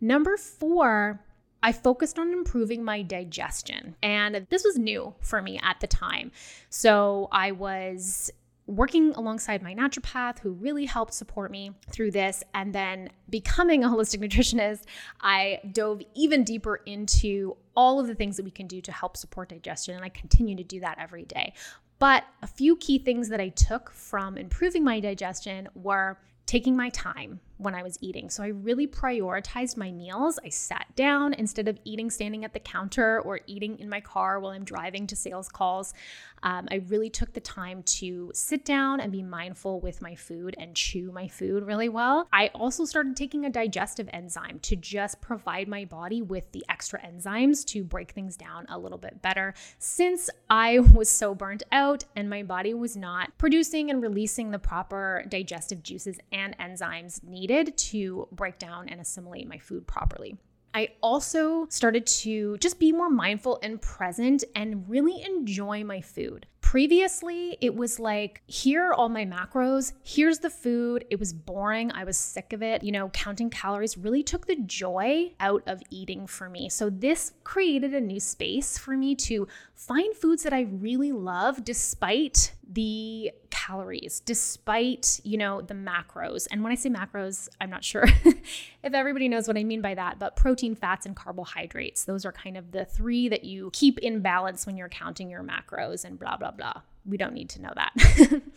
Number 0.00 0.36
four, 0.36 1.24
I 1.62 1.72
focused 1.72 2.18
on 2.18 2.32
improving 2.32 2.82
my 2.82 3.02
digestion. 3.02 3.94
And 4.02 4.46
this 4.50 4.64
was 4.64 4.76
new 4.76 5.14
for 5.20 5.40
me 5.40 5.60
at 5.62 5.80
the 5.80 5.86
time. 5.86 6.32
So 6.70 7.28
I 7.30 7.52
was 7.52 8.30
working 8.66 9.12
alongside 9.14 9.62
my 9.62 9.74
naturopath 9.74 10.38
who 10.38 10.52
really 10.52 10.84
helped 10.84 11.12
support 11.12 11.50
me 11.50 11.72
through 11.90 12.10
this 12.10 12.44
and 12.54 12.72
then 12.72 13.08
becoming 13.28 13.82
a 13.82 13.88
holistic 13.88 14.20
nutritionist 14.20 14.84
i 15.20 15.58
dove 15.72 16.00
even 16.14 16.44
deeper 16.44 16.76
into 16.86 17.56
all 17.74 17.98
of 17.98 18.06
the 18.06 18.14
things 18.14 18.36
that 18.36 18.44
we 18.44 18.50
can 18.50 18.66
do 18.66 18.80
to 18.80 18.92
help 18.92 19.16
support 19.16 19.48
digestion 19.48 19.94
and 19.94 20.04
i 20.04 20.08
continue 20.08 20.56
to 20.56 20.64
do 20.64 20.80
that 20.80 20.98
every 20.98 21.24
day. 21.24 21.52
But 21.98 22.24
a 22.42 22.48
few 22.48 22.76
key 22.76 22.98
things 22.98 23.28
that 23.28 23.40
i 23.40 23.48
took 23.50 23.90
from 23.90 24.36
improving 24.36 24.84
my 24.84 25.00
digestion 25.00 25.68
were 25.74 26.18
taking 26.46 26.76
my 26.76 26.88
time 26.90 27.40
when 27.58 27.74
I 27.74 27.82
was 27.82 27.98
eating. 28.00 28.28
So 28.30 28.42
I 28.42 28.48
really 28.48 28.86
prioritized 28.86 29.76
my 29.76 29.90
meals. 29.90 30.38
I 30.44 30.48
sat 30.48 30.86
down 30.96 31.34
instead 31.34 31.68
of 31.68 31.78
eating 31.84 32.10
standing 32.10 32.44
at 32.44 32.52
the 32.52 32.60
counter 32.60 33.20
or 33.20 33.40
eating 33.46 33.78
in 33.78 33.88
my 33.88 34.00
car 34.00 34.40
while 34.40 34.52
I'm 34.52 34.64
driving 34.64 35.06
to 35.08 35.16
sales 35.16 35.48
calls. 35.48 35.94
Um, 36.42 36.66
I 36.72 36.82
really 36.88 37.08
took 37.08 37.32
the 37.32 37.40
time 37.40 37.84
to 37.84 38.32
sit 38.34 38.64
down 38.64 39.00
and 39.00 39.12
be 39.12 39.22
mindful 39.22 39.80
with 39.80 40.02
my 40.02 40.16
food 40.16 40.56
and 40.58 40.74
chew 40.74 41.12
my 41.12 41.28
food 41.28 41.64
really 41.64 41.88
well. 41.88 42.26
I 42.32 42.48
also 42.48 42.84
started 42.84 43.16
taking 43.16 43.44
a 43.44 43.50
digestive 43.50 44.08
enzyme 44.12 44.58
to 44.62 44.74
just 44.74 45.20
provide 45.20 45.68
my 45.68 45.84
body 45.84 46.20
with 46.20 46.50
the 46.50 46.64
extra 46.68 47.00
enzymes 47.00 47.64
to 47.66 47.84
break 47.84 48.10
things 48.10 48.36
down 48.36 48.66
a 48.70 48.78
little 48.78 48.98
bit 48.98 49.22
better 49.22 49.54
since 49.78 50.28
I 50.50 50.80
was 50.80 51.08
so 51.08 51.32
burnt 51.32 51.62
out 51.70 52.04
and 52.16 52.28
my 52.28 52.42
body 52.42 52.74
was 52.74 52.96
not 52.96 53.38
producing 53.38 53.90
and 53.90 54.02
releasing 54.02 54.50
the 54.50 54.58
proper 54.58 55.24
digestive 55.28 55.82
juices 55.84 56.18
and 56.32 56.58
enzymes 56.58 57.22
needed 57.22 57.41
needed 57.42 57.76
to 57.76 58.28
break 58.30 58.58
down 58.58 58.88
and 58.88 59.00
assimilate 59.00 59.48
my 59.48 59.58
food 59.58 59.86
properly. 59.86 60.36
I 60.74 60.88
also 61.02 61.66
started 61.68 62.06
to 62.06 62.56
just 62.58 62.78
be 62.78 62.92
more 62.92 63.10
mindful 63.10 63.58
and 63.62 63.82
present 63.82 64.44
and 64.54 64.88
really 64.88 65.22
enjoy 65.22 65.84
my 65.84 66.00
food. 66.00 66.46
Previously, 66.62 67.58
it 67.60 67.74
was 67.74 67.98
like, 67.98 68.40
here 68.46 68.84
are 68.84 68.94
all 68.94 69.10
my 69.10 69.26
macros, 69.26 69.92
here's 70.02 70.38
the 70.38 70.48
food. 70.48 71.04
It 71.10 71.18
was 71.18 71.34
boring. 71.34 71.92
I 71.92 72.04
was 72.04 72.16
sick 72.16 72.54
of 72.54 72.62
it. 72.62 72.82
You 72.82 72.92
know, 72.92 73.10
counting 73.10 73.50
calories 73.50 73.98
really 73.98 74.22
took 74.22 74.46
the 74.46 74.56
joy 74.56 75.34
out 75.40 75.62
of 75.66 75.82
eating 75.90 76.26
for 76.26 76.48
me. 76.48 76.70
So, 76.70 76.88
this 76.88 77.32
created 77.44 77.92
a 77.92 78.00
new 78.00 78.20
space 78.20 78.78
for 78.78 78.96
me 78.96 79.14
to 79.16 79.46
find 79.86 80.14
foods 80.14 80.44
that 80.44 80.52
I 80.52 80.62
really 80.62 81.12
love 81.12 81.64
despite 81.64 82.52
the 82.70 83.30
calories 83.50 84.20
despite 84.20 85.20
you 85.24 85.36
know 85.36 85.60
the 85.60 85.74
macros. 85.74 86.46
And 86.50 86.62
when 86.62 86.72
i 86.72 86.74
say 86.74 86.88
macros 86.88 87.48
i'm 87.60 87.70
not 87.70 87.84
sure 87.84 88.04
if 88.24 88.94
everybody 88.94 89.28
knows 89.28 89.46
what 89.46 89.58
i 89.58 89.62
mean 89.62 89.80
by 89.82 89.94
that 89.94 90.18
but 90.18 90.36
protein 90.36 90.74
fats 90.74 91.04
and 91.04 91.14
carbohydrates 91.14 92.04
those 92.04 92.24
are 92.24 92.32
kind 92.32 92.56
of 92.56 92.72
the 92.72 92.84
three 92.84 93.28
that 93.28 93.44
you 93.44 93.70
keep 93.72 93.98
in 93.98 94.20
balance 94.20 94.66
when 94.66 94.76
you're 94.76 94.88
counting 94.88 95.30
your 95.30 95.44
macros 95.44 96.04
and 96.04 96.18
blah 96.18 96.36
blah 96.36 96.50
blah. 96.50 96.80
We 97.04 97.16
don't 97.16 97.34
need 97.34 97.50
to 97.50 97.62
know 97.62 97.72
that. 97.74 98.42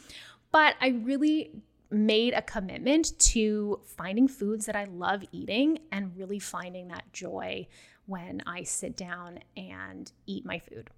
But 0.51 0.75
i 0.79 0.87
really 1.03 1.51
made 1.91 2.33
a 2.33 2.41
commitment 2.41 3.17
to 3.19 3.81
finding 3.85 4.27
foods 4.27 4.65
that 4.65 4.75
I 4.75 4.85
love 4.85 5.23
eating 5.31 5.79
and 5.91 6.15
really 6.15 6.39
finding 6.39 6.87
that 6.87 7.11
joy 7.13 7.67
when 8.05 8.41
I 8.47 8.63
sit 8.63 8.95
down 8.95 9.39
and 9.57 10.11
eat 10.25 10.45
my 10.45 10.59
food. 10.59 10.89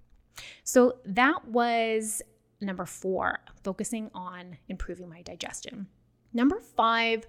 So 0.63 0.97
that 1.05 1.47
was 1.47 2.21
number 2.61 2.85
four, 2.85 3.39
focusing 3.63 4.09
on 4.13 4.57
improving 4.67 5.09
my 5.09 5.21
digestion. 5.21 5.87
Number 6.33 6.59
five, 6.59 7.25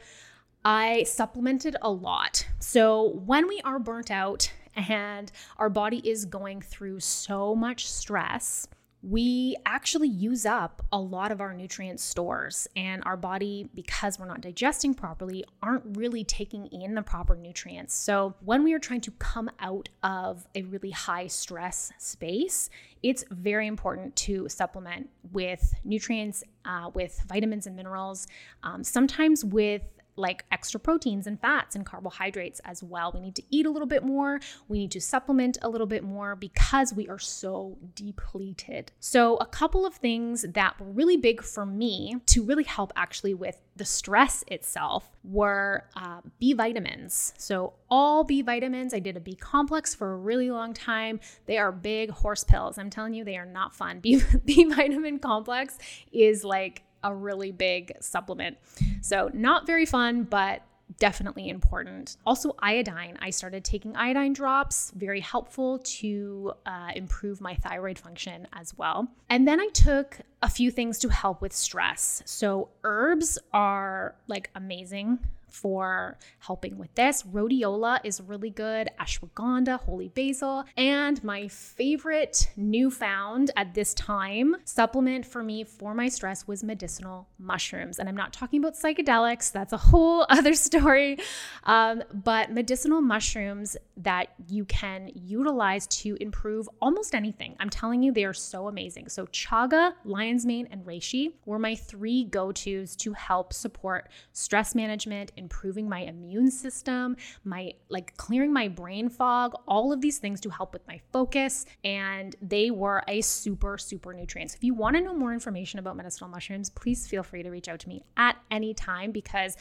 I 0.65 1.05
supplemented 1.05 1.77
a 1.83 1.91
lot. 1.91 2.47
So 2.59 3.21
when 3.25 3.47
we 3.49 3.61
are 3.65 3.79
burnt 3.79 4.11
out 4.11 4.53
and 4.75 5.31
our 5.57 5.71
body 5.71 5.99
is 6.09 6.25
going 6.25 6.61
through 6.61 7.01
so 7.01 7.55
much 7.55 7.91
stress, 7.91 8.69
we 9.03 9.57
actually 9.65 10.09
use 10.09 10.45
up 10.45 10.85
a 10.93 10.99
lot 10.99 11.31
of 11.31 11.41
our 11.41 11.55
nutrient 11.55 12.01
stores 12.01 12.67
and 12.75 13.03
our 13.07 13.17
body 13.17 13.69
because 13.75 14.19
we're 14.19 14.27
not 14.27 14.41
digesting 14.41 14.93
properly 14.93 15.45
aren't 15.63 15.97
really 15.97 16.25
taking 16.25 16.67
in 16.67 16.95
the 16.95 17.03
proper 17.03 17.37
nutrients. 17.37 17.95
So 17.95 18.35
when 18.41 18.65
we 18.65 18.73
are 18.73 18.79
trying 18.79 19.01
to 19.03 19.11
come 19.13 19.51
out 19.61 19.89
of 20.03 20.47
a 20.55 20.63
really 20.63 20.91
high 20.91 21.29
stress 21.29 21.93
space 21.99 22.71
it's 23.03 23.25
very 23.31 23.67
important 23.67 24.17
to 24.17 24.49
supplement 24.49 25.09
with 25.33 25.75
nutrients 25.85 26.43
uh, 26.65 26.91
with 26.95 27.23
vitamins 27.29 27.67
and 27.67 27.77
minerals 27.77 28.27
um, 28.63 28.83
sometimes 28.83 29.45
with 29.45 29.83
like 30.19 30.45
extra 30.51 30.81
proteins 30.81 31.27
and 31.27 31.41
fats 31.41 31.77
and 31.77 31.87
carbohydrates 31.87 32.61
as 32.65 32.83
well. 32.83 33.13
We 33.13 33.21
need 33.21 33.37
to 33.37 33.43
eat 33.51 33.67
a 33.67 33.71
little 33.71 33.87
bit 33.87 34.03
more. 34.03 34.41
We 34.69 34.79
need 34.79 34.91
to 34.93 35.01
supplement 35.01 35.59
a 35.63 35.69
little 35.69 35.87
bit 35.87 36.05
more 36.05 36.37
because 36.37 36.93
we 36.93 37.09
are 37.09 37.19
so 37.19 37.79
depleted. 37.95 38.93
So, 39.01 39.37
a 39.37 39.47
couple 39.47 39.87
of 39.87 39.95
things 39.95 40.45
that 40.55 40.79
were 40.81 40.91
really 40.91 41.17
big 41.17 41.43
for 41.43 41.65
me 41.65 42.17
to 42.27 42.43
really 42.43 42.65
help 42.65 42.93
actually 42.97 43.35
with 43.35 43.61
the 43.77 43.85
stress 43.85 44.45
itself 44.49 45.09
were 45.23 45.85
uh, 45.97 46.21
B 46.39 46.53
vitamins. 46.53 47.33
So, 47.39 47.75
all 47.89 48.25
B 48.25 48.43
vitamins, 48.43 48.93
I 48.93 48.99
did 48.99 49.17
a 49.17 49.21
B 49.21 49.35
complex 49.35 49.95
for 49.95 50.13
a 50.13 50.17
really 50.17 50.51
long 50.51 50.75
time. 50.75 51.21
They 51.47 51.59
are 51.59 51.73
big 51.73 52.11
horse 52.11 52.45
pills. 52.45 52.79
I'm 52.79 52.91
telling 52.91 53.15
you, 53.15 53.25
they 53.25 53.37
are 53.37 53.47
not 53.47 53.75
fun. 53.75 54.01
B, 54.09 54.23
B 54.45 54.65
vitamin 54.65 55.19
complex 55.19 55.79
is 56.13 56.45
like 56.45 56.83
a 57.03 57.15
really 57.15 57.53
big 57.53 57.93
supplement. 58.01 58.59
So, 59.01 59.31
not 59.33 59.67
very 59.67 59.87
fun, 59.87 60.25
but 60.25 60.63
definitely 60.99 61.49
important. 61.49 62.17
Also, 62.27 62.55
iodine. 62.61 63.19
I 63.21 63.31
started 63.31 63.65
taking 63.65 63.95
iodine 63.97 64.33
drops, 64.33 64.93
very 64.97 65.21
helpful 65.21 65.79
to 65.79 66.53
uh, 66.67 66.91
improve 66.95 67.41
my 67.41 67.55
thyroid 67.55 67.99
function 67.99 68.47
as 68.53 68.77
well. 68.77 69.09
And 69.29 69.47
then 69.47 69.61
I 69.61 69.69
took 69.69 70.19
a 70.43 70.49
few 70.49 70.71
things 70.71 70.99
to 71.01 71.09
help 71.09 71.41
with 71.43 71.53
stress. 71.53 72.23
So, 72.25 72.71
herbs 72.85 73.39
are 73.53 74.15
like 74.27 74.51
amazing 74.55 75.19
for 75.49 76.19
helping 76.39 76.79
with 76.79 76.95
this. 76.95 77.23
Rhodiola 77.23 78.01
is 78.05 78.21
really 78.21 78.51
good, 78.51 78.89
ashwagandha, 79.01 79.81
holy 79.81 80.09
basil, 80.09 80.65
and 80.77 81.23
my 81.25 81.49
favorite 81.49 82.51
newfound 82.57 83.51
at 83.57 83.75
this 83.75 83.95
time 83.95 84.57
supplement 84.65 85.27
for 85.27 85.43
me 85.43 85.65
for 85.65 85.95
my 85.95 86.09
stress 86.09 86.47
was 86.47 86.63
medicinal 86.63 87.29
mushrooms. 87.39 87.99
And 87.99 88.09
I'm 88.09 88.17
not 88.17 88.33
talking 88.33 88.61
about 88.61 88.75
psychedelics, 88.75 89.53
that's 89.53 89.73
a 89.73 89.77
whole 89.77 90.27
other 90.31 90.55
story. 90.55 91.19
Um, 91.65 92.03
but 92.13 92.51
medicinal 92.53 93.01
mushrooms 93.01 93.77
that 93.97 94.29
you 94.49 94.65
can 94.65 95.11
utilize 95.15 95.87
to 95.89 96.17
improve 96.21 96.69
almost 96.81 97.15
anything. 97.15 97.57
I'm 97.61 97.71
telling 97.71 98.03
you, 98.03 98.13
they 98.13 98.25
are 98.25 98.35
so 98.35 98.69
amazing. 98.69 99.09
So, 99.09 99.27
chaga, 99.27 99.93
lion's 100.05 100.47
mane, 100.47 100.69
and 100.71 100.85
reishi 100.85 101.33
were 101.47 101.59
my 101.59 101.75
three 101.75 102.25
go 102.25 102.53
tos 102.53 102.97
to 102.97 103.13
help 103.13 103.53
support 103.53 104.09
stress 104.33 104.75
management 104.75 105.33
improving 105.39 105.89
my 105.89 106.01
immune 106.01 106.51
system, 106.51 107.17
my 107.45 107.73
like 107.89 108.17
clearing 108.17 108.53
my 108.53 108.69
brain 108.69 109.09
fog, 109.09 109.55
all 109.67 109.93
of 109.93 110.01
these 110.01 110.19
things 110.19 110.41
to 110.43 110.51
help 110.51 110.73
with 110.73 110.87
my 110.87 111.01
focus. 111.13 111.65
And 111.85 112.37
they 112.43 112.71
were 112.71 113.03
a 113.09 113.21
super, 113.21 113.79
super 113.79 114.13
nutrient. 114.13 114.51
So 114.51 114.57
if 114.57 114.65
you 114.65 114.75
want 114.75 114.97
to 114.97 115.03
know 115.03 115.15
more 115.15 115.33
information 115.33 115.79
about 115.79 115.97
medicinal 115.97 116.29
mushrooms, 116.29 116.71
please 116.71 117.07
feel 117.07 117.23
free 117.23 117.43
to 117.43 117.51
reach 117.51 117.69
out 117.69 117.81
to 117.81 117.89
me 117.89 118.03
at 118.17 118.37
any 118.51 118.75
time 118.75 119.13
because 119.13 119.57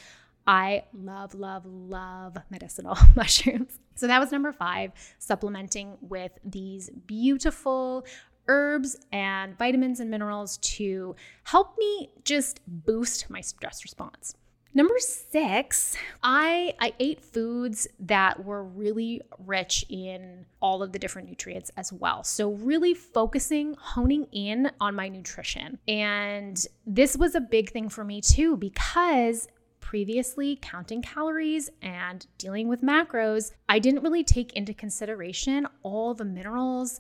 I 0.48 0.86
love, 0.94 1.36
love, 1.36 1.66
love 1.66 2.38
medicinal 2.50 2.98
mushrooms. 3.16 3.80
So 3.96 4.08
that 4.08 4.20
was 4.20 4.32
number 4.32 4.54
five, 4.54 4.94
supplementing 5.20 5.98
with 6.02 6.32
these 6.46 6.90
beautiful 6.90 8.06
herbs 8.48 8.98
and 9.12 9.58
vitamins 9.58 10.00
and 10.00 10.10
minerals 10.10 10.58
to 10.58 11.16
help 11.44 11.78
me 11.78 12.10
just 12.24 12.62
boost 12.66 13.30
my 13.30 13.42
stress 13.42 13.84
response. 13.84 14.36
Number 14.78 15.00
six, 15.00 15.98
I 16.22 16.76
I 16.80 16.94
ate 17.00 17.20
foods 17.20 17.88
that 18.00 18.46
were 18.46 18.64
really 18.64 19.24
rich 19.40 19.84
in 19.90 20.46
all 20.62 20.84
of 20.84 20.92
the 20.92 21.00
different 21.00 21.28
nutrients 21.28 21.72
as 21.78 21.92
well. 21.92 22.24
So 22.24 22.52
really 22.52 22.94
focusing, 22.94 23.74
honing 23.80 24.28
in 24.32 24.70
on 24.80 24.94
my 24.94 25.08
nutrition. 25.10 25.80
And 25.88 26.64
this 26.86 27.18
was 27.18 27.34
a 27.34 27.42
big 27.42 27.72
thing 27.72 27.90
for 27.90 28.04
me 28.04 28.22
too, 28.22 28.56
because 28.56 29.48
previously 29.80 30.60
counting 30.62 31.02
calories 31.02 31.72
and 31.82 32.28
dealing 32.38 32.68
with 32.68 32.84
macros, 32.84 33.54
I 33.68 33.80
didn't 33.80 34.04
really 34.04 34.24
take 34.24 34.54
into 34.54 34.76
consideration 34.76 35.66
all 35.82 36.14
the 36.14 36.24
minerals 36.24 37.00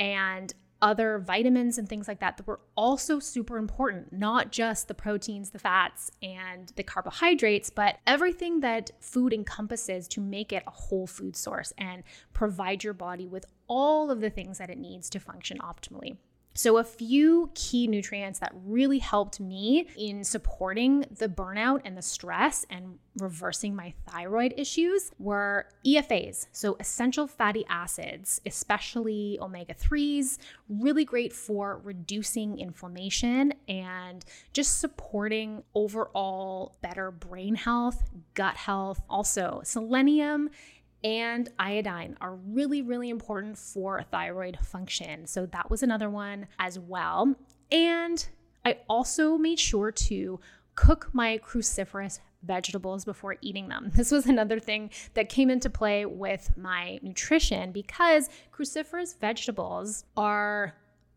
and 0.00 0.54
other 0.80 1.18
vitamins 1.18 1.78
and 1.78 1.88
things 1.88 2.06
like 2.06 2.20
that 2.20 2.36
that 2.36 2.46
were 2.46 2.60
also 2.76 3.18
super 3.18 3.58
important, 3.58 4.12
not 4.12 4.52
just 4.52 4.88
the 4.88 4.94
proteins, 4.94 5.50
the 5.50 5.58
fats, 5.58 6.10
and 6.22 6.72
the 6.76 6.82
carbohydrates, 6.82 7.70
but 7.70 7.98
everything 8.06 8.60
that 8.60 8.90
food 9.00 9.32
encompasses 9.32 10.06
to 10.08 10.20
make 10.20 10.52
it 10.52 10.62
a 10.66 10.70
whole 10.70 11.06
food 11.06 11.36
source 11.36 11.72
and 11.78 12.02
provide 12.32 12.84
your 12.84 12.94
body 12.94 13.26
with 13.26 13.44
all 13.66 14.10
of 14.10 14.20
the 14.20 14.30
things 14.30 14.58
that 14.58 14.70
it 14.70 14.78
needs 14.78 15.10
to 15.10 15.18
function 15.18 15.58
optimally. 15.58 16.16
So, 16.58 16.78
a 16.78 16.82
few 16.82 17.52
key 17.54 17.86
nutrients 17.86 18.40
that 18.40 18.50
really 18.52 18.98
helped 18.98 19.38
me 19.38 19.86
in 19.96 20.24
supporting 20.24 21.04
the 21.08 21.28
burnout 21.28 21.82
and 21.84 21.96
the 21.96 22.02
stress 22.02 22.66
and 22.68 22.98
reversing 23.16 23.76
my 23.76 23.94
thyroid 24.08 24.54
issues 24.56 25.12
were 25.20 25.66
EFAs, 25.86 26.48
so 26.50 26.76
essential 26.80 27.28
fatty 27.28 27.64
acids, 27.68 28.40
especially 28.44 29.38
omega 29.40 29.72
3s, 29.72 30.38
really 30.68 31.04
great 31.04 31.32
for 31.32 31.80
reducing 31.84 32.58
inflammation 32.58 33.54
and 33.68 34.24
just 34.52 34.80
supporting 34.80 35.62
overall 35.76 36.76
better 36.82 37.12
brain 37.12 37.54
health, 37.54 38.02
gut 38.34 38.56
health. 38.56 39.00
Also, 39.08 39.60
selenium 39.62 40.50
and 41.04 41.48
iodine 41.58 42.16
are 42.20 42.34
really, 42.34 42.82
really 42.82 43.08
important 43.10 43.56
for 43.56 44.02
thyroid 44.02 44.58
function. 44.62 45.26
So 45.26 45.46
that 45.46 45.70
was 45.70 45.82
another 45.82 46.10
one 46.10 46.46
as 46.58 46.78
well. 46.78 47.34
And 47.70 48.26
I 48.64 48.78
also 48.88 49.38
made 49.38 49.60
sure 49.60 49.92
to 49.92 50.40
cook 50.74 51.10
my 51.12 51.38
cruciferous 51.38 52.20
vegetables 52.42 53.04
before 53.04 53.36
eating 53.40 53.68
them. 53.68 53.90
This 53.96 54.10
was 54.10 54.26
another 54.26 54.60
thing 54.60 54.90
that 55.14 55.28
came 55.28 55.50
into 55.50 55.70
play 55.70 56.06
with 56.06 56.50
my 56.56 56.98
nutrition 57.02 57.72
because 57.72 58.28
cruciferous 58.52 59.18
vegetables 59.18 60.04
are 60.16 60.74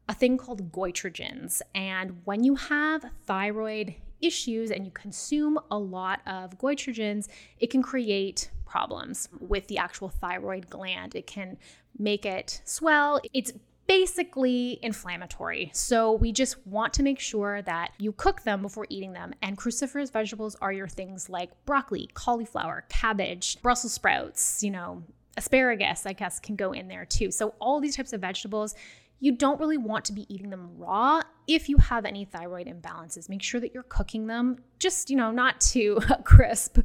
a 0.10 0.13
thing 0.13 0.38
called 0.38 0.72
goitrogens. 0.72 1.62
And 1.76 2.22
when 2.26 2.44
you 2.44 2.56
have 2.56 3.06
thyroid 3.26 3.96
issues 4.22 4.72
and 4.72 4.86
you 4.86 4.91
consume 4.91 5.60
a 5.70 5.78
lot 5.78 6.22
of 6.26 6.58
goitrogens, 6.58 7.28
it 7.60 7.70
can 7.70 7.82
create 7.82 8.52
problems 8.71 9.27
with 9.39 9.67
the 9.67 9.77
actual 9.77 10.07
thyroid 10.07 10.69
gland. 10.69 11.13
It 11.13 11.27
can 11.27 11.57
make 11.99 12.25
it 12.25 12.62
swell. 12.63 13.19
It's 13.34 13.51
basically 13.86 14.79
inflammatory. 14.81 15.69
So 15.73 16.13
we 16.13 16.31
just 16.31 16.65
want 16.65 16.93
to 16.93 17.03
make 17.03 17.19
sure 17.19 17.62
that 17.63 17.91
you 17.97 18.13
cook 18.13 18.43
them 18.43 18.62
before 18.62 18.88
eating 18.89 19.12
them. 19.12 19.34
And 19.41 19.57
cruciferous 19.57 20.10
vegetables 20.13 20.55
are 20.62 20.71
your 20.71 20.88
things 20.88 21.29
like 21.29 21.49
broccoli, 21.65 22.10
cauliflower, 22.13 22.86
cabbage, 22.88 23.62
Brussels 23.62 23.91
sprouts, 23.93 24.63
you 24.63 24.71
know, 24.71 25.03
asparagus, 25.36 26.05
I 26.05 26.13
guess, 26.13 26.39
can 26.39 26.55
go 26.55 26.71
in 26.71 26.88
there 26.88 27.03
too. 27.03 27.31
So 27.31 27.53
all 27.60 27.81
these 27.81 27.97
types 27.97 28.13
of 28.13 28.21
vegetables, 28.21 28.75
you 29.21 29.31
don't 29.31 29.60
really 29.60 29.77
want 29.77 30.03
to 30.05 30.13
be 30.13 30.25
eating 30.34 30.49
them 30.49 30.71
raw 30.77 31.21
if 31.47 31.69
you 31.69 31.77
have 31.77 32.05
any 32.05 32.25
thyroid 32.25 32.67
imbalances. 32.67 33.29
Make 33.29 33.43
sure 33.43 33.62
that 33.62 33.73
you're 33.73 33.84
cooking 33.84 34.27
them 34.27 34.57
just, 34.79 35.12
you 35.12 35.15
know, 35.15 35.31
not 35.31 35.62
too 35.62 35.99
crisp, 36.25 36.79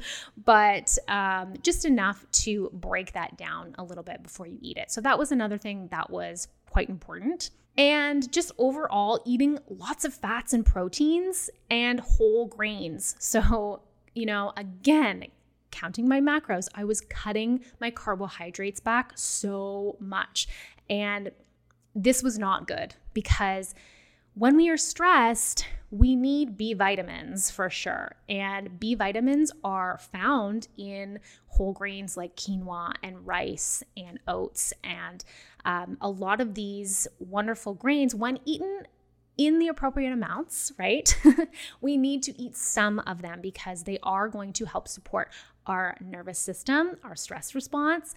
but 0.45 0.97
um, 1.09 1.55
just 1.63 1.87
enough 1.87 2.25
to 2.31 2.71
break 2.75 3.15
that 3.15 3.37
down 3.39 3.75
a 3.79 3.83
little 3.83 4.05
bit 4.05 4.23
before 4.23 4.47
you 4.47 4.59
eat 4.61 4.77
it. 4.77 4.91
So 4.91 5.01
that 5.01 5.19
was 5.19 5.33
another 5.33 5.57
thing 5.57 5.89
that 5.91 6.11
was 6.11 6.49
quite 6.71 6.91
important. 6.91 7.51
And 7.79 8.31
just 8.31 8.53
overall, 8.59 9.23
eating 9.25 9.59
lots 9.69 10.05
of 10.05 10.13
fats 10.13 10.53
and 10.53 10.65
proteins 10.65 11.49
and 11.71 12.01
whole 12.01 12.47
grains. 12.47 13.17
So, 13.19 13.83
you 14.15 14.27
know, 14.27 14.53
again, 14.57 15.25
counting 15.71 16.09
my 16.09 16.21
macros, 16.21 16.69
I 16.75 16.85
was 16.85 17.01
cutting 17.01 17.65
my 17.81 17.91
carbohydrates 17.91 18.81
back 18.81 19.13
so 19.15 19.97
much. 20.01 20.49
And 20.89 21.33
this 21.97 22.23
was 22.23 22.39
not 22.39 22.69
good 22.69 22.95
because 23.15 23.75
when 24.35 24.55
we 24.55 24.69
are 24.69 24.77
stressed, 24.77 25.67
we 25.91 26.15
need 26.15 26.59
B 26.59 26.75
vitamins 26.75 27.51
for 27.51 27.71
sure. 27.71 28.17
And 28.29 28.79
B 28.79 28.95
vitamins 28.95 29.51
are 29.65 29.99
found 30.13 30.69
in 30.77 31.21
whole 31.47 31.73
grains 31.73 32.19
like 32.19 32.37
quinoa 32.37 32.93
and 33.03 33.27
rice 33.27 33.83
and 33.97 34.21
oats. 34.29 34.75
And 34.85 35.25
um, 35.65 35.97
a 36.03 36.11
lot 36.11 36.43
of 36.43 36.55
these 36.55 37.09
wonderful 37.19 37.73
grains, 37.73 38.15
when 38.15 38.39
eaten 38.45 38.83
in 39.39 39.59
the 39.59 39.69
appropriate 39.69 40.13
amounts, 40.13 40.71
right? 40.79 41.17
we 41.81 41.97
need 41.97 42.23
to 42.25 42.41
eat 42.41 42.57
some 42.57 42.99
of 43.01 43.23
them 43.23 43.41
because 43.41 43.85
they 43.85 43.99
are 44.03 44.29
going 44.29 44.53
to 44.55 44.67
help 44.67 44.87
support 44.87 45.31
our 45.67 45.97
nervous 46.01 46.39
system, 46.39 46.97
our 47.03 47.17
stress 47.17 47.55
response, 47.55 48.15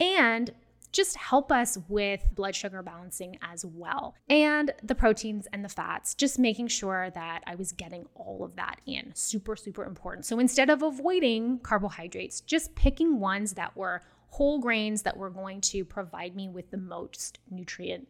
and 0.00 0.50
just 0.92 1.16
help 1.16 1.52
us 1.52 1.78
with 1.88 2.24
blood 2.34 2.54
sugar 2.54 2.82
balancing 2.82 3.38
as 3.42 3.64
well. 3.64 4.14
And 4.28 4.72
the 4.82 4.94
proteins 4.94 5.46
and 5.52 5.64
the 5.64 5.68
fats, 5.68 6.14
just 6.14 6.38
making 6.38 6.68
sure 6.68 7.10
that 7.14 7.42
I 7.46 7.54
was 7.54 7.72
getting 7.72 8.06
all 8.14 8.44
of 8.44 8.56
that 8.56 8.80
in. 8.86 9.12
Super, 9.14 9.56
super 9.56 9.84
important. 9.84 10.26
So 10.26 10.38
instead 10.38 10.70
of 10.70 10.82
avoiding 10.82 11.58
carbohydrates, 11.60 12.40
just 12.40 12.74
picking 12.74 13.20
ones 13.20 13.54
that 13.54 13.76
were 13.76 14.02
whole 14.30 14.58
grains 14.58 15.02
that 15.02 15.16
were 15.16 15.30
going 15.30 15.60
to 15.60 15.84
provide 15.84 16.36
me 16.36 16.48
with 16.48 16.70
the 16.70 16.76
most 16.76 17.38
nutrient 17.50 18.06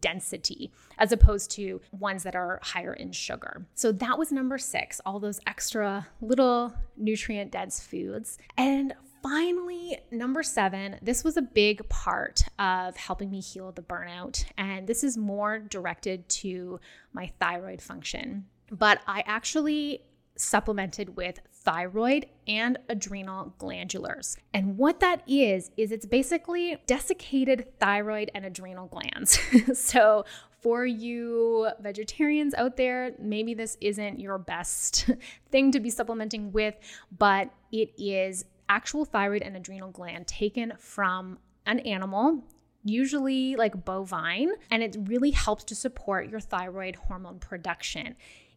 density 0.00 0.72
as 0.98 1.12
opposed 1.12 1.50
to 1.52 1.80
ones 1.92 2.24
that 2.24 2.34
are 2.34 2.58
higher 2.62 2.94
in 2.94 3.12
sugar. 3.12 3.66
So 3.74 3.92
that 3.92 4.18
was 4.18 4.32
number 4.32 4.58
six, 4.58 5.00
all 5.06 5.20
those 5.20 5.40
extra 5.46 6.08
little 6.20 6.74
nutrient 6.96 7.52
dense 7.52 7.80
foods. 7.80 8.38
And 8.56 8.94
finally, 9.24 9.98
number 10.10 10.42
seven, 10.42 10.98
this 11.00 11.24
was 11.24 11.38
a 11.38 11.42
big 11.42 11.88
part 11.88 12.44
of 12.58 12.94
helping 12.94 13.30
me 13.30 13.40
heal 13.40 13.72
the 13.72 13.80
burnout. 13.80 14.44
And 14.58 14.86
this 14.86 15.02
is 15.02 15.16
more 15.16 15.58
directed 15.58 16.28
to 16.28 16.78
my 17.14 17.32
thyroid 17.40 17.80
function. 17.80 18.44
But 18.70 19.00
I 19.06 19.24
actually 19.26 20.02
supplemented 20.36 21.16
with 21.16 21.40
thyroid 21.52 22.26
and 22.46 22.76
adrenal 22.90 23.54
glandulars. 23.58 24.36
And 24.52 24.76
what 24.76 25.00
that 25.00 25.22
is, 25.26 25.70
is 25.78 25.90
it's 25.90 26.04
basically 26.04 26.76
desiccated 26.86 27.78
thyroid 27.80 28.30
and 28.34 28.44
adrenal 28.44 28.88
glands. 28.88 29.38
so, 29.78 30.26
for 30.60 30.86
you 30.86 31.68
vegetarians 31.80 32.54
out 32.54 32.76
there, 32.76 33.12
maybe 33.18 33.52
this 33.52 33.76
isn't 33.82 34.18
your 34.18 34.38
best 34.38 35.10
thing 35.50 35.70
to 35.72 35.80
be 35.80 35.90
supplementing 35.90 36.52
with, 36.52 36.74
but 37.18 37.50
it 37.70 37.92
is 37.98 38.46
actual 38.68 39.04
thyroid 39.04 39.42
and 39.42 39.56
adrenal 39.56 39.90
gland 39.90 40.26
taken 40.26 40.72
from 40.78 41.38
an 41.66 41.80
animal 41.80 42.42
usually 42.84 43.56
like 43.56 43.84
bovine, 43.84 44.50
and 44.70 44.82
it 44.82 44.96
really 45.04 45.30
helps 45.30 45.64
to 45.64 45.74
support 45.74 46.28
your 46.28 46.40
thyroid 46.40 46.96
hormone 46.96 47.38
production. 47.38 48.14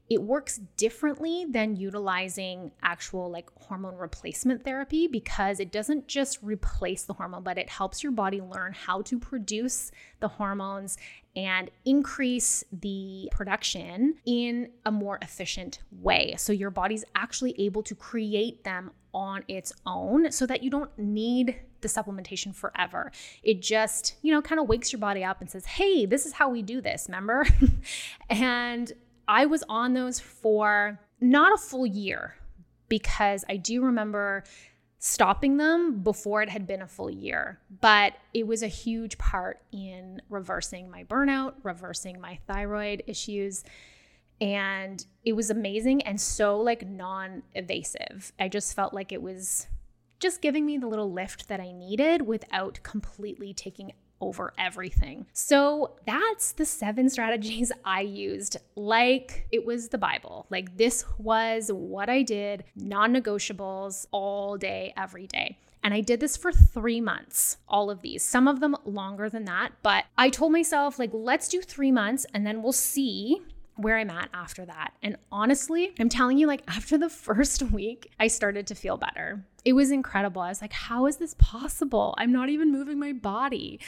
It 0.10 0.22
works 0.22 0.60
differently 0.78 1.46
than 1.50 1.76
utilizing 1.76 2.72
actual 2.82 3.30
like 3.30 3.50
hormone 3.60 3.96
replacement 3.96 4.64
therapy 4.64 5.08
because 5.08 5.60
it 5.60 5.72
doesn't 5.72 6.08
just 6.08 6.40
replace 6.42 7.04
the 7.04 7.14
hormone, 7.14 7.44
but 7.44 7.58
it 7.58 7.70
helps 7.70 8.04
your 8.04 8.12
body 8.12 8.42
learn 8.42 8.74
how 8.74 9.02
to 9.04 9.20
produce 9.20 9.92
the 10.20 10.28
hormones 10.28 10.98
and 11.36 11.70
increase 11.86 12.64
the 12.72 13.30
production 13.32 14.16
in 14.26 14.70
a 14.86 14.92
more 14.92 15.20
efficient 15.22 15.80
way. 15.92 16.36
So 16.38 16.52
your 16.52 16.72
body's 16.72 17.06
actually 17.16 17.60
able 17.62 17.84
to 17.84 17.94
create 17.94 18.64
them 18.64 18.92
on 19.14 19.44
its 19.48 19.74
own 19.86 20.32
so 20.32 20.46
that 20.46 20.64
you 20.64 20.70
don't 20.70 20.98
need 20.98 21.60
the 21.82 21.88
supplementation 21.88 22.56
forever. 22.56 23.12
It 23.44 23.62
just, 23.62 24.16
you 24.22 24.34
know, 24.34 24.42
kind 24.42 24.60
of 24.60 24.68
wakes 24.68 24.92
your 24.92 25.00
body 25.00 25.24
up 25.24 25.42
and 25.42 25.50
says, 25.50 25.66
hey, 25.66 26.06
this 26.06 26.26
is 26.26 26.34
how 26.34 26.50
we 26.50 26.62
do 26.62 26.82
this, 26.82 27.06
remember? 27.08 27.46
and 28.30 28.94
I 29.28 29.46
was 29.46 29.64
on 29.68 29.94
those 29.94 30.20
for 30.20 31.00
not 31.20 31.54
a 31.54 31.58
full 31.58 31.86
year 31.86 32.36
because 32.90 33.44
I 33.50 33.58
do 33.58 33.84
remember 33.84 34.44
stopping 35.00 35.58
them 35.58 36.02
before 36.02 36.42
it 36.42 36.50
had 36.50 36.66
been 36.66 36.82
a 36.82 36.88
full 36.88 37.10
year. 37.10 37.60
But 37.82 38.14
it 38.34 38.48
was 38.48 38.64
a 38.64 38.68
huge 38.68 39.18
part 39.18 39.62
in 39.72 40.22
reversing 40.30 40.90
my 40.90 41.04
burnout, 41.04 41.54
reversing 41.64 42.20
my 42.20 42.40
thyroid 42.48 43.04
issues. 43.08 43.64
And 44.40 45.04
it 45.24 45.34
was 45.34 45.50
amazing 45.50 46.04
and 46.04 46.20
so 46.20 46.60
like 46.60 46.88
non 46.88 47.44
evasive. 47.56 48.32
I 48.40 48.50
just 48.50 48.76
felt 48.76 48.94
like 48.94 49.12
it 49.12 49.22
was 49.22 49.68
just 50.20 50.42
giving 50.42 50.66
me 50.66 50.78
the 50.78 50.88
little 50.88 51.12
lift 51.12 51.48
that 51.48 51.60
I 51.60 51.72
needed 51.72 52.24
without 52.24 52.80
completely 52.84 53.54
taking 53.54 53.94
over 54.22 54.54
everything. 54.58 55.26
So 55.34 55.96
that's 56.06 56.54
the 56.54 56.66
seven 56.66 57.10
strategies 57.10 57.72
I 57.86 58.02
used, 58.02 58.58
like 58.76 59.48
it 59.52 59.66
was 59.66 59.90
the 59.90 59.98
Bible. 59.98 60.46
Like 60.50 60.78
this 60.78 61.06
was 61.18 61.72
what 61.72 62.10
I 62.10 62.24
did, 62.24 62.64
non 62.76 63.14
negotiables 63.14 64.08
all 64.12 64.58
day, 64.58 64.94
every 64.98 65.28
day. 65.28 65.58
And 65.84 65.94
I 65.94 66.02
did 66.02 66.20
this 66.20 66.36
for 66.36 66.52
three 66.52 67.00
months, 67.00 67.58
all 67.70 67.90
of 67.90 68.02
these, 68.02 68.22
some 68.22 68.48
of 68.48 68.60
them 68.60 68.76
longer 68.84 69.30
than 69.30 69.46
that. 69.46 69.72
But 69.84 70.06
I 70.18 70.30
told 70.30 70.52
myself, 70.52 71.00
like, 71.00 71.12
let's 71.14 71.48
do 71.48 71.62
three 71.62 71.92
months 71.92 72.26
and 72.34 72.46
then 72.46 72.62
we'll 72.62 72.74
see 72.74 73.42
where 73.78 73.98
I'm 73.98 74.10
at 74.10 74.30
after 74.34 74.66
that. 74.66 74.94
And 75.02 75.18
honestly, 75.32 75.94
I'm 76.00 76.10
telling 76.10 76.38
you, 76.38 76.48
like, 76.48 76.64
after 76.68 76.98
the 76.98 77.10
first 77.10 77.62
week, 77.72 78.12
I 78.20 78.28
started 78.28 78.68
to 78.68 78.76
feel 78.76 78.98
better. 78.98 79.46
It 79.64 79.74
was 79.74 79.92
incredible. 79.92 80.42
I 80.42 80.50
was 80.50 80.62
like, 80.62 80.74
how 80.74 81.06
is 81.06 81.18
this 81.18 81.36
possible? 81.38 82.16
I'm 82.18 82.32
not 82.32 82.50
even 82.50 82.72
moving 82.72 83.00
my 83.00 83.14
body. 83.14 83.80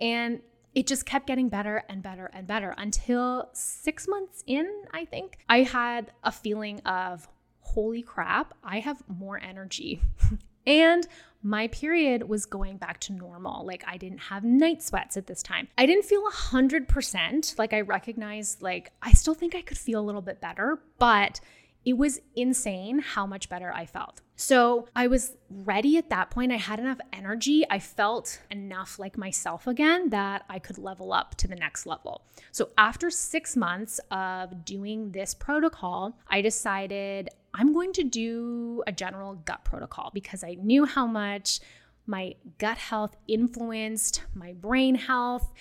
And 0.00 0.40
it 0.74 0.86
just 0.86 1.04
kept 1.04 1.26
getting 1.26 1.48
better 1.48 1.84
and 1.88 2.02
better 2.02 2.30
and 2.32 2.46
better 2.46 2.74
until 2.78 3.50
six 3.52 4.08
months 4.08 4.42
in, 4.46 4.66
I 4.92 5.04
think, 5.04 5.38
I 5.48 5.62
had 5.62 6.12
a 6.24 6.32
feeling 6.32 6.80
of, 6.80 7.28
holy 7.60 8.02
crap, 8.02 8.54
I 8.64 8.80
have 8.80 9.02
more 9.08 9.38
energy. 9.38 10.00
and 10.66 11.06
my 11.42 11.68
period 11.68 12.28
was 12.28 12.46
going 12.46 12.76
back 12.76 13.00
to 13.00 13.12
normal. 13.12 13.66
Like 13.66 13.84
I 13.86 13.96
didn't 13.96 14.18
have 14.18 14.44
night 14.44 14.82
sweats 14.82 15.16
at 15.16 15.26
this 15.26 15.42
time. 15.42 15.68
I 15.76 15.86
didn't 15.86 16.04
feel 16.04 16.22
100%. 16.22 17.58
Like 17.58 17.72
I 17.72 17.80
recognized, 17.80 18.62
like, 18.62 18.92
I 19.02 19.12
still 19.12 19.34
think 19.34 19.54
I 19.54 19.62
could 19.62 19.78
feel 19.78 20.00
a 20.00 20.02
little 20.06 20.22
bit 20.22 20.40
better, 20.40 20.78
but 20.98 21.40
it 21.84 21.94
was 21.94 22.20
insane 22.36 23.00
how 23.00 23.26
much 23.26 23.48
better 23.48 23.72
I 23.72 23.86
felt. 23.86 24.20
So 24.36 24.88
I 24.94 25.08
was 25.08 25.36
ready 25.50 25.98
at 25.98 26.10
that 26.10 26.30
point. 26.30 26.52
I 26.52 26.56
had 26.56 26.78
enough 26.78 26.98
energy. 27.12 27.64
I 27.68 27.78
felt 27.78 28.40
enough 28.50 28.98
like 28.98 29.18
myself 29.18 29.66
again 29.66 30.10
that 30.10 30.44
I 30.48 30.58
could 30.58 30.78
level 30.78 31.12
up 31.12 31.34
to 31.36 31.48
the 31.48 31.54
next 31.56 31.86
level. 31.86 32.24
So 32.50 32.70
after 32.78 33.10
six 33.10 33.56
months 33.56 34.00
of 34.10 34.64
doing 34.64 35.12
this 35.12 35.34
protocol, 35.34 36.18
I 36.28 36.40
decided 36.40 37.30
I'm 37.54 37.72
going 37.72 37.92
to 37.94 38.04
do 38.04 38.82
a 38.86 38.92
general 38.92 39.34
gut 39.34 39.64
protocol 39.64 40.10
because 40.14 40.42
I 40.42 40.54
knew 40.54 40.84
how 40.84 41.06
much 41.06 41.60
my 42.06 42.34
gut 42.58 42.78
health 42.78 43.16
influenced 43.28 44.22
my 44.34 44.52
brain 44.54 44.94
health 44.94 45.52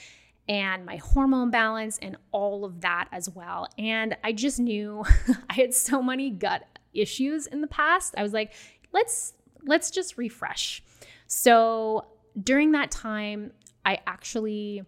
and 0.48 0.86
my 0.86 0.98
hormone 0.98 1.52
balance 1.52 2.00
and 2.02 2.18
all 2.32 2.66
of 2.66 2.82
that 2.82 3.08
as 3.12 3.30
well. 3.30 3.68
And 3.78 4.18
I 4.24 4.32
just 4.32 4.60
knew 4.60 5.04
I 5.50 5.54
had 5.54 5.74
so 5.74 6.02
many 6.02 6.30
gut 6.30 6.64
issues 6.94 7.48
in 7.48 7.62
the 7.62 7.68
past. 7.68 8.16
I 8.18 8.24
was 8.24 8.34
like, 8.34 8.54
let's 8.92 9.34
let's 9.64 9.92
just 9.92 10.18
refresh. 10.18 10.84
So 11.28 12.08
during 12.42 12.72
that 12.72 12.92
time, 12.92 13.52
I 13.86 14.00
actually 14.08 14.84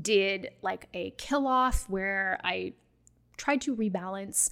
did 0.00 0.50
like 0.62 0.88
a 0.94 1.10
kill 1.12 1.46
off 1.46 1.88
where 1.88 2.38
I 2.44 2.74
tried 3.36 3.60
to 3.62 3.74
rebalance 3.74 4.50